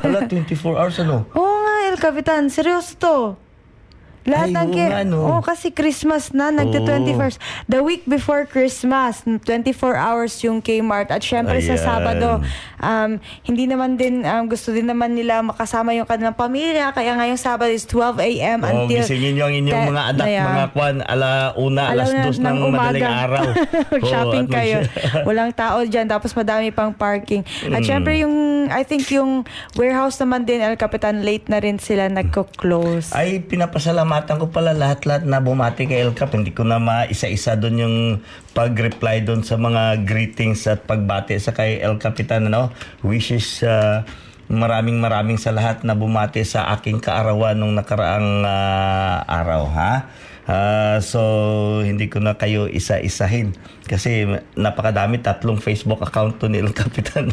Hala, 0.00 0.22
24 0.22 0.54
hours 0.72 0.96
ano? 0.98 1.26
Oo 1.34 1.56
nga 1.60 1.74
El 1.84 1.98
Capitan, 1.98 2.46
seryoso 2.46 2.94
to. 2.94 3.16
Lahat 4.24 4.48
Ay, 4.48 4.54
ng 4.54 4.68
ki- 4.70 4.88
nga, 4.88 5.02
no. 5.02 5.20
Oh, 5.28 5.40
kasi 5.40 5.68
Christmas 5.68 6.30
na, 6.30 6.48
nagte-21st. 6.48 7.36
The 7.66 7.78
week 7.78 8.04
before 8.04 8.44
Christmas, 8.44 9.20
24 9.22 9.44
hours 9.94 10.32
yung 10.40 10.58
Kmart. 10.58 11.08
At 11.08 11.20
syempre 11.20 11.60
sa 11.60 11.74
Ayan. 11.74 11.84
Sabado, 11.84 12.28
um, 12.78 13.10
hindi 13.42 13.64
naman 13.64 13.94
din, 13.94 14.22
um, 14.22 14.46
gusto 14.46 14.70
din 14.70 14.84
naman 14.84 15.12
nila 15.12 15.40
makasama 15.40 15.92
yung 15.92 16.04
kanilang 16.04 16.32
pamilya. 16.32 16.90
Kaya 16.90 17.14
ngayong 17.14 17.36
Sabado 17.36 17.68
is 17.68 17.84
12 17.84 18.16
a.m. 18.22 18.58
Oh, 18.60 18.72
until... 18.82 19.04
gisingin 19.04 19.32
nyo 19.34 19.44
ang 19.44 19.54
inyong 19.54 19.76
te- 19.78 19.90
mga 19.90 20.02
anak, 20.06 20.26
Yeah. 20.26 20.46
mga 20.46 20.66
kwan, 20.72 20.96
ala 21.02 21.30
una, 21.54 21.82
alas 21.86 22.08
Alam 22.08 22.16
na- 22.16 22.24
dos 22.24 22.38
ng, 22.38 22.56
madaling 22.66 23.04
araw. 23.04 23.44
Shopping 24.10 24.46
at 24.46 24.54
kayo. 24.54 24.76
Walang 25.28 25.52
tao 25.52 25.84
dyan. 25.84 26.06
Tapos 26.06 26.32
madami 26.32 26.70
pang 26.70 26.90
parking. 26.90 27.44
At 27.66 27.80
Mm. 27.80 27.86
syempre 27.86 28.16
yung, 28.16 28.34
I 28.66 28.82
think 28.82 29.04
yung 29.10 29.44
warehouse 29.74 30.16
naman 30.16 30.42
din, 30.42 30.58
El 30.58 30.74
Capitan, 30.74 31.20
late 31.20 31.46
na 31.46 31.58
rin 31.58 31.76
sila 31.76 32.08
nagko-close. 32.08 33.12
Ay, 33.12 33.44
pinapasalamatan 34.14 34.38
ko 34.38 34.46
pala 34.54 34.70
lahat-lahat 34.70 35.26
na 35.26 35.42
bumati 35.42 35.90
kay 35.90 36.06
El 36.06 36.14
Cap. 36.14 36.30
Hindi 36.30 36.54
ko 36.54 36.62
na 36.62 36.78
maisa-isa 36.78 37.58
doon 37.58 37.76
yung 37.82 37.96
pag-reply 38.54 39.26
doon 39.26 39.42
sa 39.42 39.58
mga 39.58 40.06
greetings 40.06 40.70
at 40.70 40.86
pagbati 40.86 41.34
sa 41.42 41.50
kay 41.50 41.82
El 41.82 41.98
Capitan. 41.98 42.46
Ano? 42.46 42.70
Wishes 43.02 43.66
uh, 43.66 44.06
maraming 44.46 45.02
maraming 45.02 45.40
sa 45.40 45.50
lahat 45.50 45.82
na 45.82 45.98
bumati 45.98 46.46
sa 46.46 46.70
aking 46.78 47.02
kaarawan 47.02 47.58
nung 47.58 47.74
nakaraang 47.74 48.46
ah, 48.46 49.26
araw. 49.26 49.66
Ha? 49.74 49.92
Ah, 50.44 50.98
so, 51.00 51.20
hindi 51.82 52.06
ko 52.12 52.20
na 52.20 52.36
kayo 52.36 52.68
isa-isahin. 52.68 53.56
Kasi 53.84 54.26
napakadami, 54.56 55.20
tatlong 55.20 55.60
Facebook 55.60 56.00
account 56.00 56.40
to 56.40 56.48
ni 56.48 56.60
El 56.60 56.72
Capitan. 56.80 57.30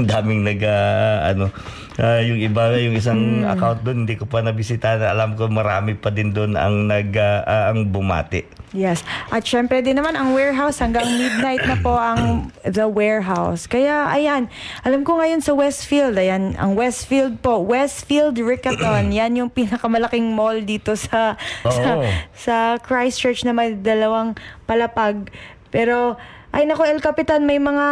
Daming 0.00 0.42
nag, 0.42 0.60
ah, 0.64 1.30
ano, 1.30 1.52
ah, 2.00 2.20
yung 2.24 2.40
iba, 2.40 2.72
yung 2.80 2.96
isang 2.96 3.44
account 3.44 3.84
doon, 3.84 4.08
hindi 4.08 4.16
ko 4.16 4.24
pa 4.24 4.40
nabisita. 4.40 4.96
Alam 4.98 5.36
ko 5.36 5.46
marami 5.52 5.94
pa 5.94 6.08
din 6.08 6.32
doon 6.32 6.56
ang 6.56 6.88
nag, 6.88 7.12
ah, 7.16 7.44
ah, 7.44 7.64
ang 7.70 7.88
bumati. 7.92 8.64
Yes. 8.74 9.06
At 9.30 9.46
syempre 9.46 9.86
din 9.86 9.94
naman 9.94 10.18
ang 10.18 10.34
warehouse 10.34 10.82
hanggang 10.82 11.06
midnight 11.06 11.62
na 11.62 11.78
po 11.78 11.94
ang 11.94 12.50
the 12.66 12.90
warehouse. 12.90 13.70
Kaya 13.70 14.10
ayan, 14.10 14.50
alam 14.82 15.06
ko 15.06 15.14
ngayon 15.22 15.46
sa 15.46 15.54
Westfield, 15.54 16.18
ayan, 16.18 16.58
ang 16.58 16.74
Westfield 16.74 17.38
po, 17.38 17.62
Westfield 17.62 18.34
Rickathon, 18.34 19.14
yan 19.22 19.38
yung 19.38 19.50
pinakamalaking 19.54 20.34
mall 20.34 20.58
dito 20.58 20.98
sa 20.98 21.38
sa, 21.62 22.02
sa 22.34 22.56
Christchurch 22.82 23.46
na 23.46 23.54
may 23.54 23.78
dalawang 23.78 24.34
palapag. 24.66 25.30
Pero 25.74 26.14
ay 26.54 26.70
nako 26.70 26.86
El 26.86 27.02
Capitan, 27.02 27.42
may 27.42 27.58
mga 27.58 27.86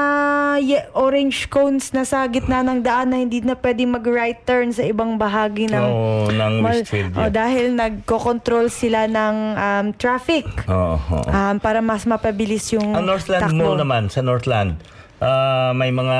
orange 0.94 1.50
cones 1.50 1.90
na 1.90 2.06
sa 2.06 2.22
gitna 2.30 2.62
ng 2.62 2.78
daan 2.78 3.10
na 3.10 3.18
hindi 3.18 3.42
na 3.42 3.58
pwede 3.58 3.82
mag-right 3.82 4.46
turn 4.46 4.70
sa 4.70 4.86
ibang 4.86 5.18
bahagi 5.18 5.66
ng 5.66 5.82
Oo, 5.82 6.30
ng 6.30 6.62
mall. 6.62 6.78
Westfield, 6.78 7.10
Oh, 7.18 7.26
dahil 7.26 7.74
nagko-control 7.74 8.70
sila 8.70 9.10
ng 9.10 9.34
um, 9.58 9.86
traffic. 9.98 10.46
Oo. 10.70 10.94
oo. 10.94 11.26
Um, 11.26 11.58
para 11.58 11.82
mas 11.82 12.06
mapabilis 12.06 12.70
yung 12.70 12.94
Ang 12.94 13.10
Northland 13.10 13.50
takbo. 13.50 13.74
Mall 13.74 13.82
naman, 13.82 14.06
sa 14.06 14.22
Northland, 14.22 14.78
ah, 15.18 15.74
may 15.74 15.90
mga 15.90 16.18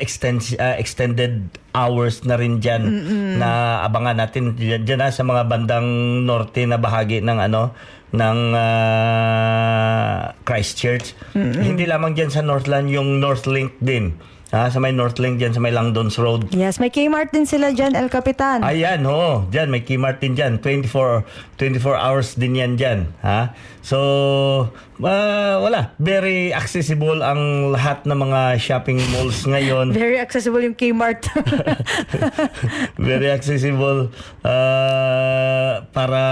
extens- 0.00 0.56
ah, 0.56 0.80
extended 0.80 1.44
hours 1.72 2.24
na 2.24 2.36
rin 2.36 2.56
dyan 2.56 2.88
na 3.36 3.80
abangan 3.84 4.16
natin 4.16 4.56
dyan, 4.56 4.84
dyan 4.84 4.96
na 4.98 5.08
sa 5.08 5.24
mga 5.24 5.44
bandang 5.44 5.84
norte 6.24 6.64
na 6.64 6.76
bahagi 6.76 7.20
ng 7.20 7.36
ano 7.36 7.76
ng 8.12 8.38
ah, 8.52 10.36
Christchurch. 10.44 11.16
Hindi 11.36 11.84
lamang 11.88 12.12
dyan 12.12 12.30
sa 12.32 12.44
Northland, 12.44 12.92
yung 12.92 13.20
Northlink 13.20 13.76
din. 13.80 14.16
Ha, 14.52 14.68
sa 14.68 14.84
may 14.84 14.92
Northlink 14.92 15.40
dyan, 15.40 15.56
sa 15.56 15.64
may 15.64 15.72
Langdons 15.72 16.20
Road. 16.20 16.52
Yes, 16.52 16.76
may 16.76 16.92
Kmart 16.92 17.32
din 17.32 17.48
sila 17.48 17.72
dyan, 17.72 17.96
El 17.96 18.12
Capitan. 18.12 18.60
Ayan, 18.60 19.00
oo. 19.08 19.48
Diyan, 19.48 19.72
may 19.72 19.80
Kmart 19.80 20.20
din 20.20 20.36
dyan. 20.36 20.60
24, 20.60 21.24
24 21.56 21.96
hours 21.96 22.36
din 22.36 22.60
yan 22.60 22.76
dyan. 22.76 23.08
Ha? 23.24 23.56
So, 23.80 23.96
ah, 25.00 25.56
wala. 25.56 25.96
Very 25.96 26.52
accessible 26.52 27.24
ang 27.24 27.72
lahat 27.72 28.04
ng 28.04 28.12
mga 28.12 28.60
shopping 28.60 29.00
malls 29.16 29.40
ngayon. 29.48 29.88
Very 29.96 30.20
accessible 30.20 30.60
yung 30.60 30.76
Kmart. 30.76 31.32
Very 33.00 33.32
accessible 33.32 34.12
ah, 34.44 35.80
para 35.96 36.24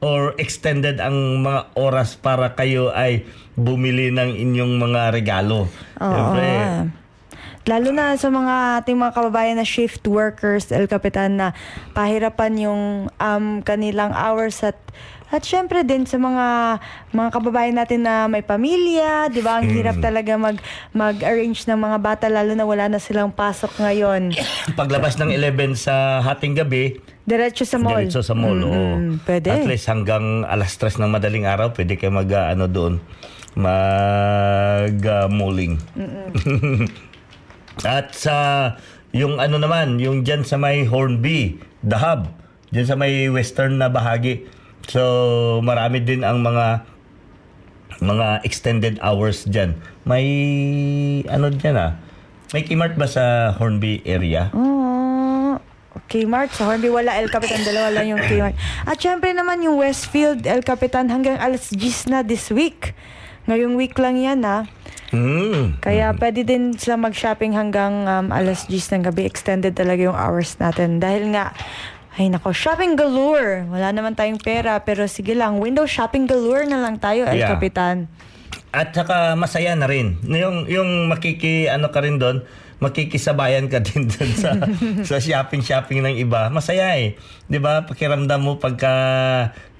or 0.00 0.32
extended 0.40 1.04
ang 1.04 1.44
mga 1.44 1.68
oras 1.76 2.16
para 2.16 2.56
kayo 2.56 2.88
ay 2.96 3.28
bumili 3.60 4.08
ng 4.08 4.40
inyong 4.40 4.80
mga 4.80 5.12
regalo. 5.12 5.68
Siyempre, 6.00 6.48
Lalo 7.62 7.94
na 7.94 8.18
sa 8.18 8.26
mga 8.26 8.82
ating 8.82 8.98
mga 8.98 9.12
kababayan 9.14 9.56
na 9.58 9.66
shift 9.66 10.02
workers, 10.10 10.74
El 10.74 10.90
Capitan, 10.90 11.38
na 11.38 11.54
pahirapan 11.94 12.52
yung 12.58 12.82
um, 13.06 13.46
kanilang 13.62 14.10
hours 14.10 14.66
at 14.66 14.78
at 15.32 15.48
syempre 15.48 15.80
din 15.80 16.04
sa 16.04 16.20
mga 16.20 16.76
mga 17.08 17.30
kababayan 17.32 17.72
natin 17.72 18.04
na 18.04 18.28
may 18.28 18.44
pamilya, 18.44 19.32
'di 19.32 19.40
ba? 19.40 19.64
Ang 19.64 19.72
hirap 19.72 19.96
talaga 19.96 20.36
mag 20.36 20.60
mag-arrange 20.92 21.64
ng 21.64 21.80
mga 21.80 21.98
bata 22.04 22.26
lalo 22.28 22.52
na 22.52 22.68
wala 22.68 22.92
na 22.92 23.00
silang 23.00 23.32
pasok 23.32 23.80
ngayon. 23.80 24.36
paglabas 24.80 25.16
ng 25.16 25.32
11 25.32 25.72
sa 25.72 26.20
hating 26.20 26.52
gabi, 26.52 27.00
Diretso 27.22 27.62
sa 27.62 27.78
mall. 27.78 28.02
Diretso 28.02 28.20
sa 28.20 28.34
mall, 28.34 28.58
oo. 28.66 28.84
Mm, 28.98 29.22
pwede. 29.22 29.48
At 29.54 29.64
least 29.64 29.86
hanggang 29.86 30.42
alas 30.42 30.74
3 30.74 30.98
ng 30.98 31.08
madaling 31.08 31.46
araw, 31.46 31.70
pwede 31.70 31.94
kayo 31.94 32.10
mag, 32.10 32.26
ah, 32.34 32.50
ano 32.50 32.66
doon, 32.66 32.98
mag 33.54 34.98
ah, 35.06 35.30
mulling. 35.30 35.78
At 37.80 38.12
sa, 38.12 38.34
yung 39.16 39.40
ano 39.40 39.56
naman, 39.56 39.96
yung 39.96 40.20
dyan 40.20 40.44
sa 40.44 40.60
may 40.60 40.84
Hornby, 40.84 41.56
The 41.80 41.96
Hub, 41.96 42.28
dyan 42.68 42.86
sa 42.86 42.96
may 43.00 43.32
western 43.32 43.80
na 43.80 43.88
bahagi. 43.88 44.44
So, 44.92 45.64
marami 45.64 46.04
din 46.04 46.20
ang 46.26 46.44
mga 46.44 46.84
mga 48.02 48.42
extended 48.42 48.98
hours 48.98 49.46
dyan. 49.46 49.78
May, 50.02 50.26
ano 51.30 51.48
dyan 51.48 51.76
ah, 51.78 51.92
may 52.52 52.66
Kmart 52.66 52.98
ba 52.98 53.06
sa 53.06 53.54
Hornby 53.56 54.02
area? 54.04 54.50
Oh, 54.52 55.56
Kmart. 56.12 56.52
Sa 56.52 56.68
Hornby 56.68 56.92
wala 56.92 57.16
El 57.16 57.32
Capitan. 57.32 57.64
Dalawa 57.64 57.88
lang 57.88 58.12
yung 58.12 58.20
Kmart. 58.20 58.56
At 58.84 59.00
syempre 59.00 59.32
naman 59.32 59.64
yung 59.64 59.80
Westfield 59.80 60.44
El 60.44 60.60
Capitan 60.60 61.08
hanggang 61.08 61.40
alas 61.40 61.72
10 61.72 62.12
na 62.12 62.20
this 62.20 62.52
week. 62.52 62.92
Ngayong 63.48 63.74
week 63.80 63.96
lang 63.96 64.20
yan 64.20 64.44
ha. 64.44 64.68
Hmm. 65.12 65.76
Kaya 65.78 66.16
pwede 66.16 66.40
din 66.42 66.72
sila 66.72 66.96
mag-shopping 66.96 67.52
hanggang 67.52 68.08
um, 68.08 68.26
alas 68.32 68.64
10 68.66 68.96
ng 68.96 69.02
gabi. 69.12 69.28
Extended 69.28 69.76
talaga 69.76 70.08
yung 70.08 70.16
hours 70.16 70.56
natin. 70.56 70.98
Dahil 70.98 71.36
nga, 71.36 71.52
ay 72.16 72.32
nako, 72.32 72.52
shopping 72.52 72.96
galore. 72.96 73.68
Wala 73.68 73.92
naman 73.92 74.16
tayong 74.16 74.40
pera. 74.40 74.80
Pero 74.80 75.04
sige 75.04 75.36
lang, 75.36 75.60
window 75.60 75.84
shopping 75.84 76.24
galore 76.24 76.64
na 76.64 76.80
lang 76.80 76.96
tayo, 76.96 77.28
El 77.28 77.44
Yeah. 77.44 77.52
Capitan. 77.52 78.08
At 78.72 78.96
saka 78.96 79.36
masaya 79.36 79.76
na 79.76 79.84
rin. 79.84 80.16
Yung 80.24 80.64
yung 80.64 81.08
makiki 81.08 81.68
ano 81.68 81.92
ka 81.92 82.00
rin 82.00 82.16
doon, 82.16 82.40
makikisabayan 82.80 83.68
ka 83.68 83.80
din 83.86 84.08
doon 84.08 84.32
sa 84.32 84.56
sa 85.04 85.16
shopping 85.20 85.60
shopping 85.60 86.00
ng 86.00 86.16
iba. 86.16 86.48
Masaya 86.48 86.96
eh. 86.96 87.20
'Di 87.48 87.60
ba? 87.60 87.84
Pakiramdam 87.84 88.40
mo 88.40 88.56
pagka 88.56 88.92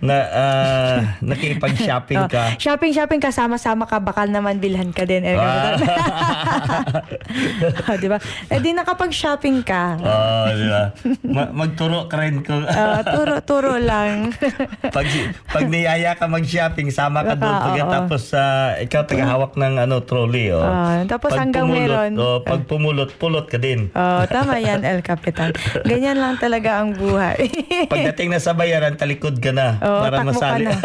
na 0.03 0.19
ah, 0.35 0.99
nakikipag-shopping 1.23 2.27
ka. 2.27 2.45
Oh, 2.45 2.51
shopping, 2.59 2.91
shopping, 2.91 3.23
kasama-sama 3.23 3.87
ka, 3.87 4.03
bakal 4.03 4.27
naman 4.27 4.59
bilhan 4.59 4.91
ka 4.91 5.07
din. 5.07 5.23
El 5.23 5.39
Capitan. 5.39 5.79
oh, 7.87 7.95
di 7.95 8.09
ba? 8.11 8.19
Eh 8.51 8.59
di 8.59 8.75
nakapag-shopping 8.75 9.63
ka. 9.63 9.85
Oh, 10.03 10.47
di 10.51 10.67
ba? 10.67 10.83
Ma- 11.23 11.55
magturo 11.55 12.11
ka 12.11 12.19
rin 12.19 12.43
kung 12.43 12.67
Ah, 12.67 13.07
turo-turo 13.07 13.79
lang. 13.79 14.35
pag 14.97 15.07
pag 15.47 15.65
niyaya 15.71 16.19
ka 16.19 16.27
mag-shopping, 16.27 16.91
sama 16.91 17.23
ka 17.23 17.33
Baka, 17.33 17.39
doon 17.39 17.55
oo. 17.55 17.63
pagkatapos 17.63 18.21
sa 18.27 18.43
ikaw 18.83 19.07
tagahawak 19.07 19.55
ng 19.55 19.75
ano 19.79 20.03
trolley 20.03 20.51
oh. 20.51 20.67
Ah, 20.67 21.07
tapos 21.07 21.31
hanggang 21.31 21.71
pumulot, 21.71 21.79
meron. 21.79 22.13
Oh, 22.19 22.39
pag 22.43 22.67
pumulot, 22.67 23.11
pulot 23.17 23.47
ka 23.47 23.57
din. 23.57 23.89
Oh, 23.95 24.27
tama 24.27 24.59
yan, 24.59 24.83
El 24.83 25.01
Capitan. 25.01 25.55
Ganyan 25.87 26.19
lang 26.19 26.35
talaga 26.37 26.83
ang 26.83 26.91
buhay. 26.91 27.39
Pagdating 27.87 28.35
na 28.35 28.43
sa 28.43 28.51
bayaran, 28.51 28.99
talikod 28.99 29.39
ka 29.39 29.55
na 29.55 29.79
Oh, 29.79 29.92
para 30.01 30.17
takbo 30.23 30.31
masali. 30.33 30.65
ka 30.65 30.73
na. 30.73 30.77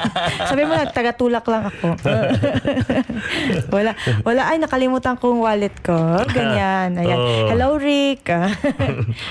Sabi 0.48 0.62
mo, 0.64 0.72
nagtagatulak 0.72 1.44
lang 1.44 1.62
ako. 1.68 1.86
wala, 3.76 3.90
wala, 4.22 4.42
ay, 4.48 4.56
nakalimutan 4.56 5.20
kong 5.20 5.44
wallet 5.44 5.76
ko. 5.84 5.94
Ganyan. 6.30 6.96
Ayan. 7.00 7.18
Oh. 7.18 7.48
Hello, 7.52 7.68
Rick. 7.76 8.30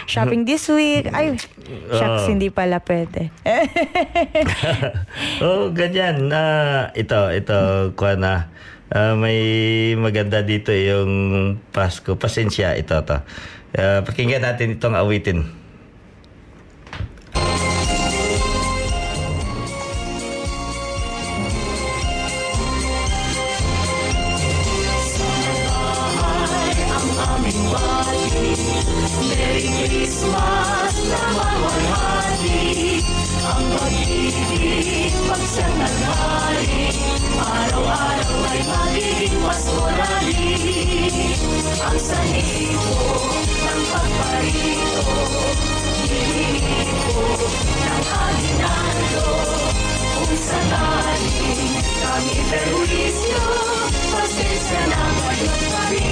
Shopping 0.06 0.46
this 0.46 0.70
week. 0.70 1.10
Ay, 1.10 1.34
shucks, 1.90 2.28
Oh. 2.28 2.30
hindi 2.30 2.54
pala 2.54 2.78
pwede. 2.84 3.34
oh, 5.42 5.72
ganyan. 5.72 6.28
na 6.30 6.42
ito, 6.94 7.18
ito, 7.32 7.58
kuha 7.96 8.14
na. 8.16 8.52
Ah, 8.94 9.18
may 9.18 9.40
maganda 9.98 10.46
dito 10.46 10.70
yung 10.70 11.12
Pasko. 11.74 12.14
Pasensya, 12.14 12.78
ito, 12.78 12.94
to. 13.02 13.18
Ah, 13.74 14.06
pakinggan 14.06 14.46
natin 14.46 14.78
itong 14.78 14.94
awitin. 14.94 15.63
Kung 50.54 50.70
sakaling 50.70 51.74
kami 51.98 52.38
perwisyo 52.46 53.42
Pasensya 54.14 54.82
na 54.86 55.02
ngayon 55.18 55.62
kami 55.66 56.06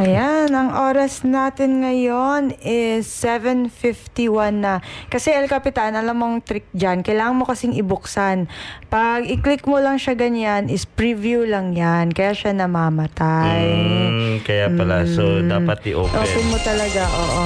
Ayan, 0.00 0.48
ang 0.56 0.72
oras 0.72 1.28
natin 1.28 1.84
ngayon 1.84 2.56
is 2.64 3.04
7.51 3.20 4.64
na. 4.64 4.80
Kasi 5.12 5.28
El 5.28 5.44
Capitan, 5.44 5.92
alam 5.92 6.16
mong 6.16 6.40
trick 6.40 6.64
dyan, 6.72 7.04
kailangan 7.04 7.36
mo 7.36 7.44
kasing 7.44 7.76
ibuksan. 7.76 8.48
Pag 8.88 9.28
i-click 9.28 9.68
mo 9.68 9.76
lang 9.76 10.00
siya 10.00 10.16
ganyan, 10.16 10.72
is 10.72 10.88
preview 10.88 11.44
lang 11.44 11.76
yan. 11.76 12.16
Kaya 12.16 12.32
siya 12.32 12.56
namamatay. 12.56 13.60
Mm, 13.60 14.34
kaya 14.40 14.72
pala, 14.72 15.04
so 15.04 15.44
dapat 15.44 15.92
i-open. 15.92 16.16
Open 16.16 16.46
mo 16.48 16.56
talaga, 16.64 17.04
oo. 17.04 17.44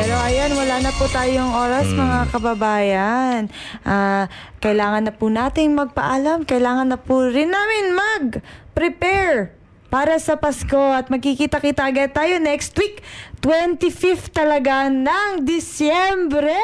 Pero 0.00 0.14
ayan, 0.24 0.56
wala 0.56 0.80
na 0.80 0.90
po 0.96 1.04
tayong 1.04 1.52
oras 1.52 1.84
mga 1.92 2.18
kababayan. 2.32 3.52
Ah, 3.84 4.24
kailangan 4.64 5.04
na 5.04 5.12
po 5.12 5.28
nating 5.28 5.76
magpaalam. 5.76 6.48
Kailangan 6.48 6.96
na 6.96 6.96
po 6.96 7.28
rin 7.28 7.52
namin 7.52 7.92
mag-prepare 7.92 9.58
para 9.88 10.20
sa 10.20 10.36
Pasko 10.36 10.92
at 10.92 11.08
magkikita-kita 11.08 11.80
agad 11.82 12.12
tayo 12.12 12.36
next 12.36 12.76
week 12.76 13.00
25th 13.40 14.30
talaga 14.30 14.86
ng 14.86 15.42
Disyembre 15.42 16.60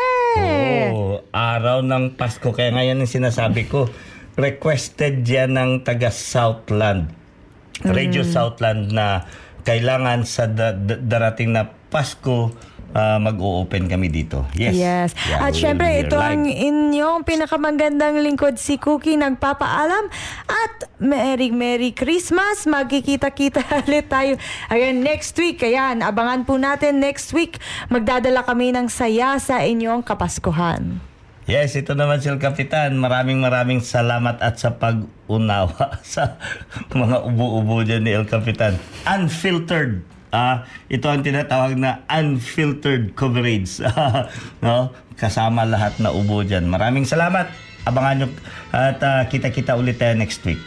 Oo, 0.93 1.25
araw 1.31 1.81
ng 1.81 2.15
Pasko. 2.15 2.53
Kaya 2.53 2.71
ngayon 2.71 3.01
ang 3.01 3.09
sinasabi 3.09 3.65
ko, 3.65 3.89
requested 4.35 5.23
yan 5.23 5.57
ng 5.57 5.71
taga 5.81 6.11
Southland. 6.11 7.09
Radio 7.81 8.23
Mm. 8.23 8.31
Southland 8.31 8.83
na 8.91 9.25
kailangan 9.63 10.23
sa 10.23 10.45
da- 10.45 10.77
da- 10.77 11.01
darating 11.01 11.51
na 11.51 11.65
Pasko, 11.89 12.53
ah, 12.95 13.19
mag-o-open 13.19 13.91
kami 13.91 14.09
dito. 14.09 14.47
Yes. 14.55 14.73
Yes. 14.79 15.11
Yeah, 15.27 15.45
At 15.45 15.53
syempre, 15.53 15.91
ito 16.01 16.17
live. 16.17 16.25
ang 16.25 16.43
inyong 16.47 17.27
pinakamagandang 17.27 18.23
lingkod 18.23 18.57
si 18.57 18.79
Cookie 18.79 19.19
nagpapaalam. 19.19 20.09
At 20.47 20.89
Merry 21.03 21.51
Merry 21.51 21.91
Christmas. 21.93 22.65
Magkikita-kita 22.65 23.61
ulit 23.85 24.09
tayo 24.09 24.39
again 24.71 25.03
next 25.03 25.35
week. 25.37 25.61
Ayan, 25.61 26.01
abangan 26.01 26.47
po 26.47 26.57
natin 26.57 27.03
next 27.03 27.35
week. 27.35 27.59
Magdadala 27.91 28.47
kami 28.47 28.71
ng 28.71 28.87
saya 28.89 29.37
sa 29.43 29.61
inyong 29.61 30.07
kapaskuhan. 30.07 31.03
Yes, 31.45 31.77
ito 31.77 31.93
naman 31.93 32.25
si 32.25 32.33
El 32.33 32.41
Capitan. 32.41 32.97
Maraming 32.97 33.37
maraming 33.37 33.85
salamat 33.85 34.41
at 34.41 34.57
sa 34.57 34.81
pag-unawa 34.81 36.01
sa 36.07 36.41
mga 36.89 37.21
ubo-ubo 37.29 37.85
dyan 37.85 38.01
ni 38.01 38.17
El 38.17 38.25
Capitan. 38.25 38.81
Unfiltered. 39.05 40.14
Ah, 40.35 40.67
ito 40.91 41.07
ang 41.07 41.23
tinatawag 41.23 41.79
na 41.79 42.03
unfiltered 42.11 43.15
coverage. 43.15 43.79
no? 44.67 44.91
Kasama 45.15 45.63
lahat 45.63 46.03
na 46.03 46.11
ubo 46.11 46.43
dyan. 46.43 46.67
Maraming 46.67 47.07
salamat. 47.07 47.55
Abangan 47.87 48.27
nyo 48.27 48.29
at 48.75 48.99
ah, 48.99 49.23
kita-kita 49.31 49.79
ulit 49.79 50.03
tayo 50.03 50.19
next 50.19 50.43
week. 50.43 50.59